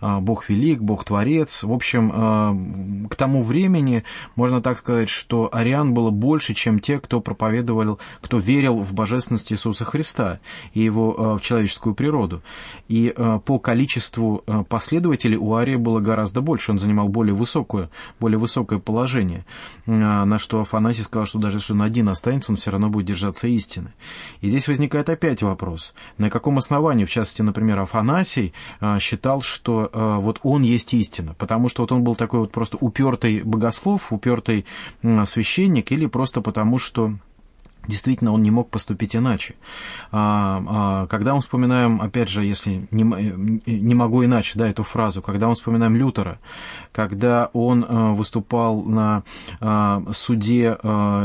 [0.00, 1.62] Бог велик, Бог Творец.
[1.62, 4.04] В общем, к тому времени,
[4.36, 9.52] можно так сказать, что ариан было больше, чем те, кто проповедовал, кто верил в божественность
[9.52, 10.38] Иисуса Христа
[10.74, 12.42] и его в человеческую природу.
[12.88, 13.14] И
[13.46, 18.78] по количеству Э, последователей у Ария было гораздо больше, он занимал более высокое, более высокое
[18.78, 19.44] положение,
[19.86, 23.06] э, на что Афанасий сказал, что даже если он один останется, он все равно будет
[23.06, 23.92] держаться истины.
[24.40, 29.90] И здесь возникает опять вопрос, на каком основании, в частности, например, Афанасий э, считал, что
[29.94, 34.64] вот он есть истина, потому что вот он был такой вот просто упертый богослов, упертый
[35.02, 37.14] священник, или просто потому, что
[37.86, 39.54] Действительно, он не мог поступить иначе.
[40.10, 43.02] А, а, когда мы вспоминаем, опять же, если не,
[43.66, 46.38] не могу иначе, да, эту фразу, когда мы вспоминаем Лютера,
[46.92, 49.22] когда он а, выступал на
[50.12, 50.78] суде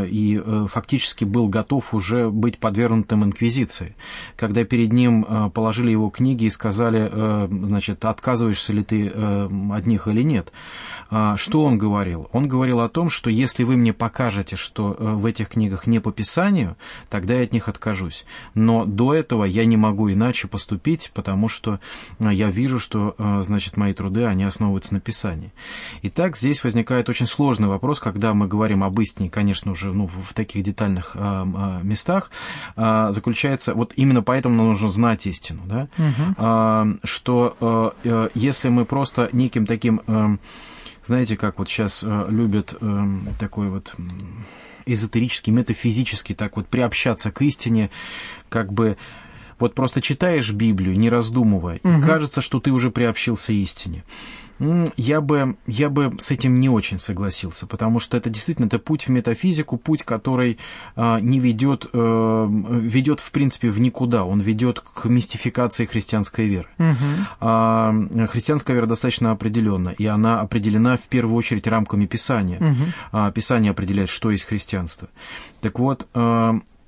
[0.09, 3.95] и э, фактически был готов уже быть подвергнутым инквизиции,
[4.35, 9.85] когда перед ним положили его книги и сказали, э, значит, отказываешься ли ты э, от
[9.85, 10.51] них или нет,
[11.35, 12.29] что он говорил?
[12.31, 16.11] Он говорил о том, что если вы мне покажете, что в этих книгах не по
[16.11, 16.75] Писанию, Писанию,
[17.09, 18.25] тогда я от них откажусь.
[18.55, 21.79] Но до этого я не могу иначе поступить, потому что
[22.19, 25.51] э, я вижу, что, э, значит, мои труды, они основываются на Писании.
[26.01, 30.33] Итак, здесь возникает очень сложный вопрос, когда мы говорим об истине, конечно, уже ну, в
[30.33, 32.31] таких детальных э, местах,
[32.75, 36.99] заключается, вот именно поэтому нам нужно знать истину, да, угу.
[37.03, 37.93] что
[38.33, 40.39] если мы просто неким таким
[41.05, 42.75] знаете, как вот сейчас любят
[43.39, 43.95] такой вот
[44.93, 47.89] эзотерически, метафизически так вот приобщаться к истине,
[48.49, 48.97] как бы
[49.59, 51.97] вот просто читаешь Библию, не раздумывая, угу.
[51.97, 54.03] и кажется, что ты уже приобщился истине
[54.97, 59.07] я бы, я бы с этим не очень согласился, потому что это действительно это путь
[59.07, 60.57] в метафизику, путь, который
[60.95, 66.67] а, не ведет, э, ведет в принципе в никуда, он ведет к мистификации христианской веры.
[66.77, 68.27] Угу.
[68.27, 72.59] Христианская вера достаточно определенна, и она определена в первую очередь рамками Писания.
[72.59, 73.31] Угу.
[73.33, 75.09] Писание определяет, что есть христианство.
[75.61, 76.07] Так вот,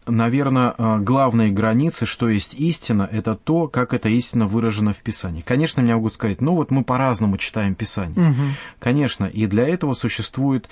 [0.08, 5.42] наверное, э, главные границы, что есть истина, это то, как эта истина выражена в Писании.
[5.42, 8.30] Конечно, мне могут сказать, ну вот мы по-разному читаем Писание.
[8.30, 8.42] Угу.
[8.80, 10.70] Конечно, и для этого существует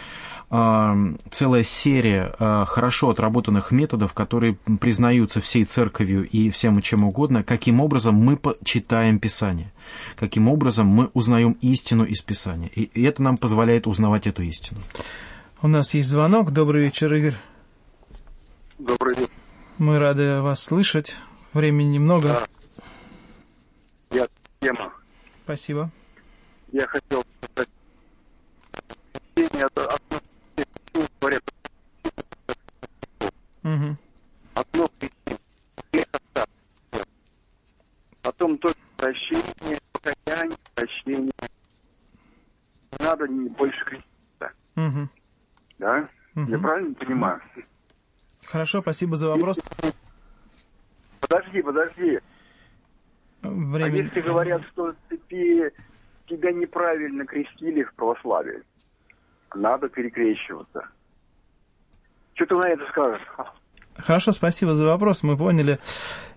[0.49, 7.43] э, целая серия э, хорошо отработанных методов, которые признаются всей церковью и всем чем угодно,
[7.43, 9.71] каким образом мы читаем Писание,
[10.15, 12.69] каким образом мы узнаем истину из Писания.
[12.69, 14.79] И это нам позволяет узнавать эту истину.
[15.61, 16.51] У нас есть звонок.
[16.51, 17.35] Добрый вечер, Игорь.
[18.79, 19.27] Добрый день.
[19.77, 21.17] Мы рады вас слышать.
[21.51, 22.47] Времени немного.
[24.09, 24.17] Да.
[24.17, 24.27] Я
[24.61, 24.93] тема.
[25.43, 25.91] Спасибо.
[26.71, 27.69] Я хотел сказать,
[33.63, 33.97] угу.
[34.53, 34.89] одно
[38.21, 41.31] Потом только прощение, покаяние, прощение.
[42.97, 44.53] Надо не больше креститься.
[44.77, 45.09] Угу.
[45.79, 46.07] Да?
[46.35, 46.49] Угу.
[46.49, 47.41] Я правильно понимаю?
[48.51, 49.59] Хорошо, спасибо за вопрос.
[51.21, 52.19] Подожди, подожди.
[53.43, 53.85] Время...
[53.85, 55.71] А если говорят, что ты,
[56.27, 58.63] тебя неправильно крестили в православии,
[59.53, 60.87] надо перекрещиваться.
[62.33, 63.27] Что ты на это скажешь?
[63.95, 65.21] Хорошо, спасибо за вопрос.
[65.21, 65.77] Мы поняли.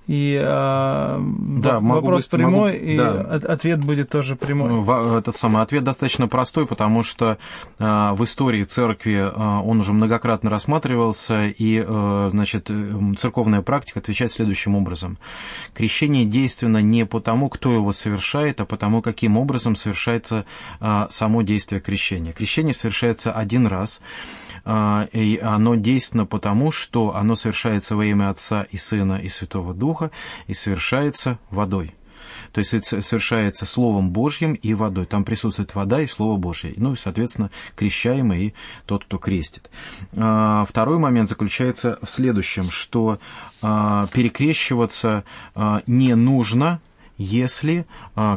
[0.09, 3.20] И э, да, вопрос быть, прямой, могу, и да.
[3.20, 4.68] ответ будет тоже прямой.
[4.68, 7.38] Ну, этот самый ответ достаточно простой, потому что
[7.78, 12.68] э, в истории церкви э, он уже многократно рассматривался, и э, значит,
[13.16, 15.18] церковная практика отвечает следующим образом.
[15.72, 20.44] Крещение действенно не потому, кто его совершает, а потому, каким образом совершается
[20.80, 22.32] э, само действие крещения.
[22.32, 24.00] Крещение совершается один раз,
[24.64, 30.10] и оно действенно потому, что оно совершается во имя Отца и Сына и Святого Духа
[30.46, 31.94] и совершается водой.
[32.52, 35.06] То есть совершается Словом Божьим и водой.
[35.06, 36.72] Там присутствует вода и Слово Божье.
[36.76, 38.54] Ну и, соответственно, крещаемый и
[38.86, 39.70] тот, кто крестит.
[40.14, 43.18] А, второй момент заключается в следующем, что
[43.62, 45.24] а, перекрещиваться
[45.86, 46.80] не нужно,
[47.16, 47.86] если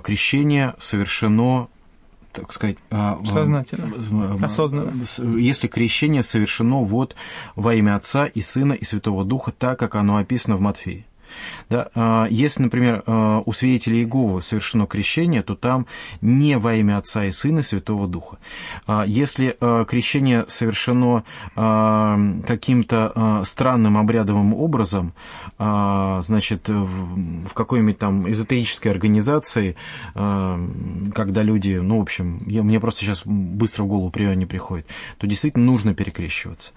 [0.03, 1.69] крещение совершено
[2.35, 2.77] так сказать...
[2.91, 4.91] А, Сознательно, осознанно.
[5.37, 7.15] Если крещение совершено вот
[7.55, 11.05] во имя Отца и Сына и Святого Духа, так, как оно описано в Матфеи.
[11.69, 15.87] Да, а, если, например, а, у свидетелей Иеговы совершено крещение, то там
[16.21, 18.37] не во имя Отца и Сына и Святого Духа.
[18.87, 21.23] А, если крещение совершено
[21.55, 25.13] каким-то странным обрядовым образом,
[25.57, 29.75] значит, в какой-нибудь там эзотерической организации,
[30.13, 35.65] когда люди, ну, в общем, мне просто сейчас быстро в голову не приходит, то действительно
[35.65, 36.71] нужно перекрещиваться.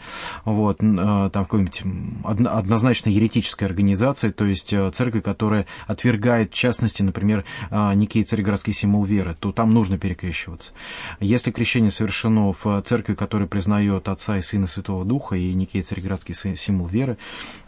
[0.44, 1.82] Вот, там в какой-нибудь
[2.24, 8.72] однозначно еретической организации, то есть э, церкви, которая отвергает, в частности, например, э, некий цареградский
[8.72, 10.72] символ веры, то там нужно перекрещиваться.
[11.20, 16.34] Если крещение совершено в церкви, которая признает Отца и Сына Святого Духа и некий цареградский
[16.57, 17.18] символ веры,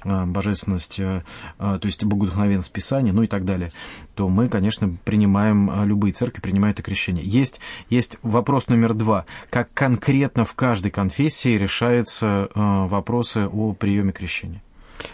[0.05, 3.71] э, божественность, то есть богодухновенность Писания, ну и так далее,
[4.15, 7.25] то мы, конечно, принимаем, любые церкви принимают это крещение.
[7.25, 9.27] Есть, есть вопрос номер два.
[9.51, 14.63] Как конкретно в каждой конфессии решаются вопросы о приеме крещения?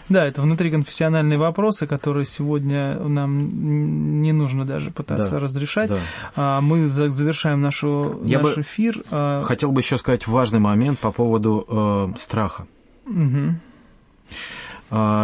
[0.09, 5.89] Да, это внутриконфессиональные вопросы, которые сегодня нам не нужно даже пытаться да, разрешать.
[5.89, 5.99] Да.
[6.35, 9.03] А, мы завершаем нашу, Я наш бы эфир.
[9.11, 12.67] А, хотел бы еще сказать важный момент по поводу э, страха.
[13.05, 13.55] Угу.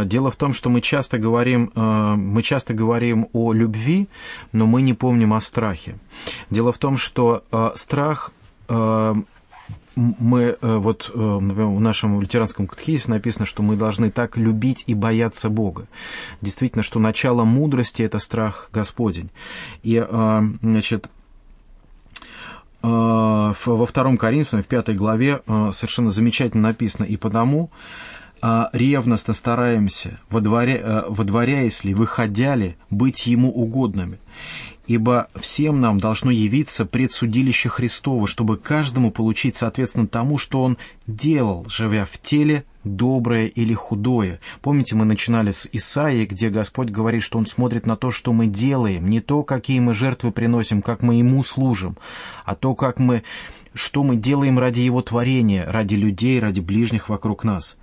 [0.05, 4.09] Дело в том, что мы часто говорим, э, мы часто говорим о любви,
[4.51, 5.95] но мы не помним о страхе.
[6.49, 8.32] Дело в том, что э, страх
[9.95, 14.93] мы э, вот э, в нашем лютеранском катехизе написано, что мы должны так любить и
[14.93, 15.87] бояться Бога.
[16.41, 19.29] Действительно, что начало мудрости– это страх Господень.
[19.83, 21.09] И, э, значит,
[22.81, 25.41] во втором Коринфянам, в пятой главе
[25.71, 27.71] совершенно замечательно написано, и потому
[28.41, 34.19] ревностно стараемся, водворя, водворяясь ли, выходя ли, быть Ему угодными
[34.88, 40.77] ибо всем нам должно явиться предсудилище Христово, чтобы каждому получить соответственно тому, что он
[41.07, 44.39] делал, живя в теле, доброе или худое.
[44.61, 48.47] Помните, мы начинали с Исаии, где Господь говорит, что Он смотрит на то, что мы
[48.47, 51.97] делаем, не то, какие мы жертвы приносим, как мы Ему служим,
[52.43, 53.23] а то, как мы,
[53.73, 57.77] что мы делаем ради Его творения, ради людей, ради ближних вокруг нас.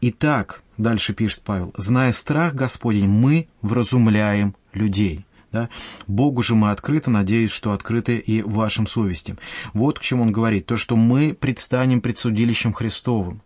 [0.00, 5.24] Итак, дальше пишет Павел, зная страх Господень, мы вразумляем людей.
[5.54, 5.68] Да?
[6.08, 9.38] Богу же мы открыты, надеюсь, что открыты и вашим совестям.
[9.72, 10.66] Вот к чему он говорит.
[10.66, 13.40] То, что мы предстанем пред судилищем Христовым.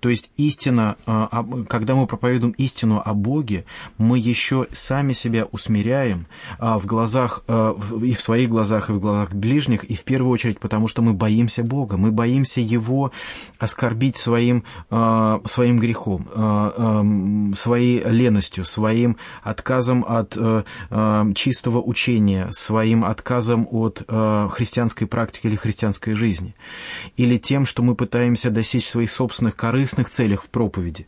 [0.00, 3.64] То есть истина, а, когда мы проповедуем истину о Боге,
[3.98, 6.26] мы еще сами себя усмиряем
[6.58, 10.60] а, в глазах, и в своих глазах, и в глазах ближних, и в первую очередь
[10.60, 13.12] потому, что мы боимся Бога, мы боимся Его
[13.58, 20.36] оскорбить своим, своим грехом, своей леностью, своим отказом от
[21.34, 26.54] чистого учения, своим отказом от христианской практики или христианской жизни,
[27.16, 31.06] или тем, что мы пытаемся достичь своих собственных корыстных целях в проповеди,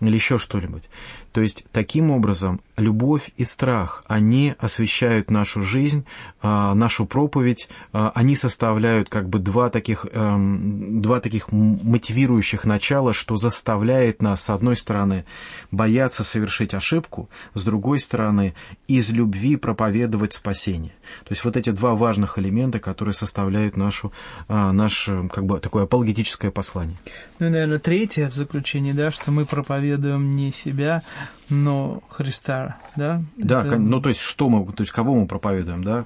[0.00, 0.88] или еще что-нибудь.
[1.36, 6.06] То есть, таким образом, любовь и страх, они освещают нашу жизнь,
[6.40, 13.12] а, нашу проповедь, а, они составляют как бы два таких, эм, два таких мотивирующих начала,
[13.12, 15.26] что заставляет нас, с одной стороны,
[15.70, 18.54] бояться совершить ошибку, с другой стороны,
[18.88, 20.92] из любви проповедовать спасение.
[21.24, 24.10] То есть, вот эти два важных элемента, которые составляют нашу,
[24.48, 26.96] а, наше как бы такое апологетическое послание.
[27.40, 31.02] Ну и, наверное, третье в заключении, да, что мы проповедуем не себя,
[31.48, 33.22] но Христа, да?
[33.36, 33.78] Да, это...
[33.78, 36.04] ну то есть что мы, то есть кого мы проповедуем, да?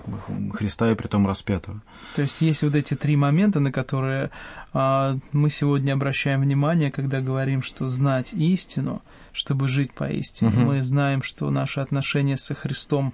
[0.53, 1.81] Христа и притом распятого.
[2.17, 4.31] То есть есть вот эти три момента, на которые
[4.73, 9.03] а, мы сегодня обращаем внимание, когда говорим, что знать истину,
[9.33, 10.51] чтобы жить по истине.
[10.51, 10.61] Угу.
[10.61, 13.13] Мы знаем, что наши отношения со Христом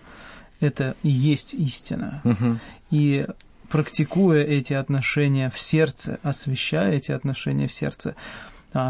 [0.60, 2.20] это и есть истина.
[2.24, 2.58] Угу.
[2.90, 3.26] И
[3.68, 8.14] практикуя эти отношения в сердце, освещая эти отношения в сердце,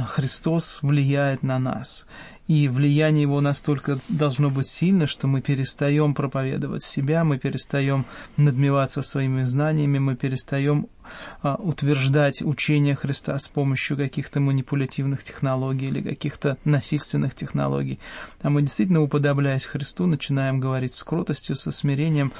[0.09, 2.07] Христос влияет на нас
[2.49, 8.07] и влияние его настолько должно быть сильно, что мы перестаем проповедовать себя, мы перестаем
[8.37, 10.87] надмеваться своими знаниями, мы перестаем
[11.43, 17.99] а, утверждать учение Христа с помощью каких-то манипулятивных технологий или каких-то насильственных технологий.
[18.43, 22.33] А мы действительно, уподобляясь Христу, начинаем говорить с кротостью, со смирением,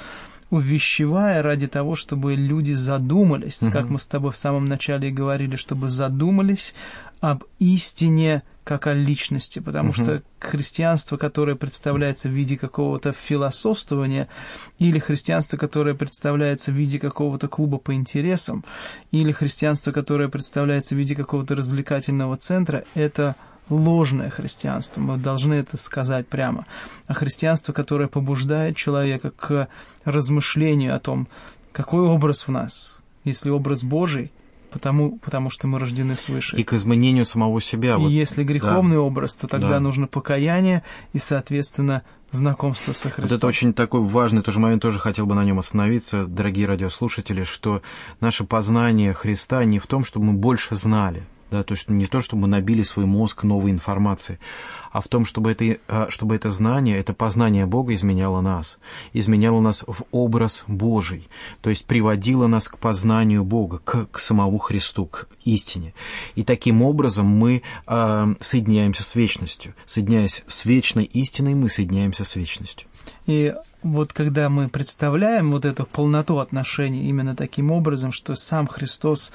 [0.49, 3.71] увещевая ради того, чтобы люди задумались, угу.
[3.71, 6.73] как мы с тобой в самом начале говорили, чтобы задумались
[7.19, 10.03] об истине как о личности, потому угу.
[10.03, 14.27] что христианство, которое представляется в виде какого-то философствования,
[14.77, 18.65] или христианство, которое представляется в виде какого-то клуба по интересам,
[19.11, 23.35] или христианство, которое представляется в виде какого-то развлекательного центра, это
[23.69, 26.65] ложное христианство, мы должны это сказать прямо.
[27.07, 29.67] А христианство, которое побуждает человека к
[30.05, 31.27] размышлению о том,
[31.71, 34.31] какой образ в нас, если образ Божий–
[34.77, 36.57] потому, потому что мы рождены свыше.
[36.57, 37.95] И к изменению самого себя.
[37.95, 39.01] И вот, если греховный да.
[39.01, 39.79] образ, то тогда да.
[39.79, 43.23] нужно покаяние и, соответственно, знакомство со Христом.
[43.23, 47.43] Вот это очень такой важный тоже момент, тоже хотел бы на нем остановиться, дорогие радиослушатели,
[47.43, 47.81] что
[48.19, 52.21] наше познание Христа не в том, чтобы мы больше знали, да, то есть не то,
[52.21, 54.39] чтобы мы набили свой мозг новой информацией,
[54.91, 58.79] а в том, чтобы это, а, чтобы это знание, это познание Бога изменяло нас,
[59.13, 61.27] изменяло нас в образ Божий,
[61.61, 65.93] то есть приводило нас к познанию Бога, к, к самому Христу, к истине.
[66.35, 69.73] И таким образом мы э, соединяемся с вечностью.
[69.85, 72.87] Соединяясь с вечной истиной, мы соединяемся с вечностью.
[73.25, 79.31] И вот когда мы представляем вот эту полноту отношений именно таким образом, что сам Христос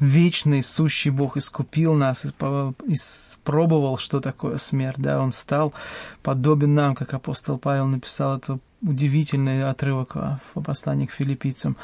[0.00, 5.74] вечный, сущий Бог искупил нас, испробовал, что такое смерть, да, Он стал
[6.22, 10.14] подобен нам, как апостол Павел написал это удивительный отрывок
[10.54, 11.76] в послании к филиппийцам.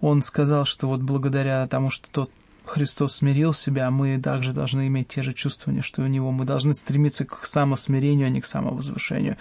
[0.00, 2.30] Он сказал, что вот благодаря тому, что тот
[2.68, 6.30] Христос смирил себя, мы также должны иметь те же чувствования, что и у Него.
[6.30, 9.36] Мы должны стремиться к самосмирению, а не к самовозвышению.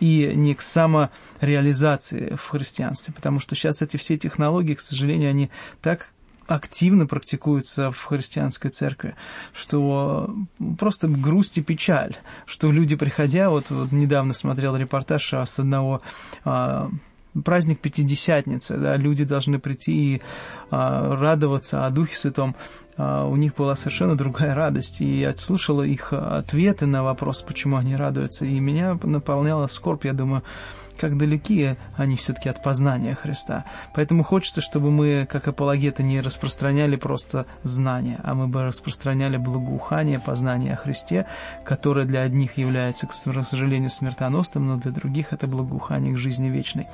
[0.00, 3.14] И не к самореализации в христианстве.
[3.14, 6.08] Потому что сейчас эти все технологии, к сожалению, они так
[6.46, 9.14] активно практикуется в христианской церкви,
[9.52, 10.34] что
[10.78, 12.16] просто грусть и печаль,
[12.46, 16.02] что люди, приходя, вот, вот недавно смотрел репортаж с одного
[16.44, 16.90] а,
[17.44, 20.22] праздник Пятидесятницы, да, люди должны прийти и
[20.70, 22.54] а, радоваться о Духе Святом,
[22.96, 27.76] а, у них была совершенно другая радость, и я слушала их ответы на вопрос, почему
[27.76, 30.42] они радуются, и меня наполняла скорбь, я думаю,
[30.96, 33.64] как далеки они все-таки от познания Христа.
[33.94, 40.18] Поэтому хочется, чтобы мы, как апологеты, не распространяли просто знания, а мы бы распространяли благоухание,
[40.18, 41.26] познание о Христе,
[41.64, 46.86] которое для одних является, к сожалению, смертоносным, но для других это благоухание к жизни вечной.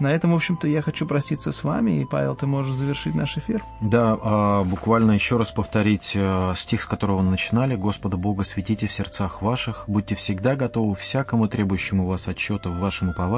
[0.00, 3.38] На этом, в общем-то, я хочу проститься с вами, и, Павел, ты можешь завершить наш
[3.38, 3.62] эфир.
[3.80, 7.76] Да, а, буквально еще раз повторить э, стих, с которого мы начинали.
[7.76, 13.10] «Господа Бога светите в сердцах ваших, будьте всегда готовы всякому требующему вас отчета в вашем
[13.10, 13.33] уповании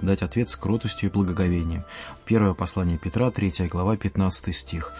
[0.00, 1.84] дать ответ с кротостью и благоговением».
[2.24, 4.92] Первое послание Петра, 3 глава, 15 стих.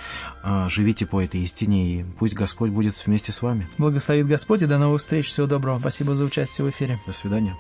[0.43, 3.69] А, «Живите по этой истине, и пусть Господь будет вместе с вами».
[3.79, 5.27] Благословит Господь, и до новых встреч.
[5.27, 5.79] Всего доброго.
[5.79, 6.99] Спасибо за участие в эфире.
[7.07, 7.57] До свидания.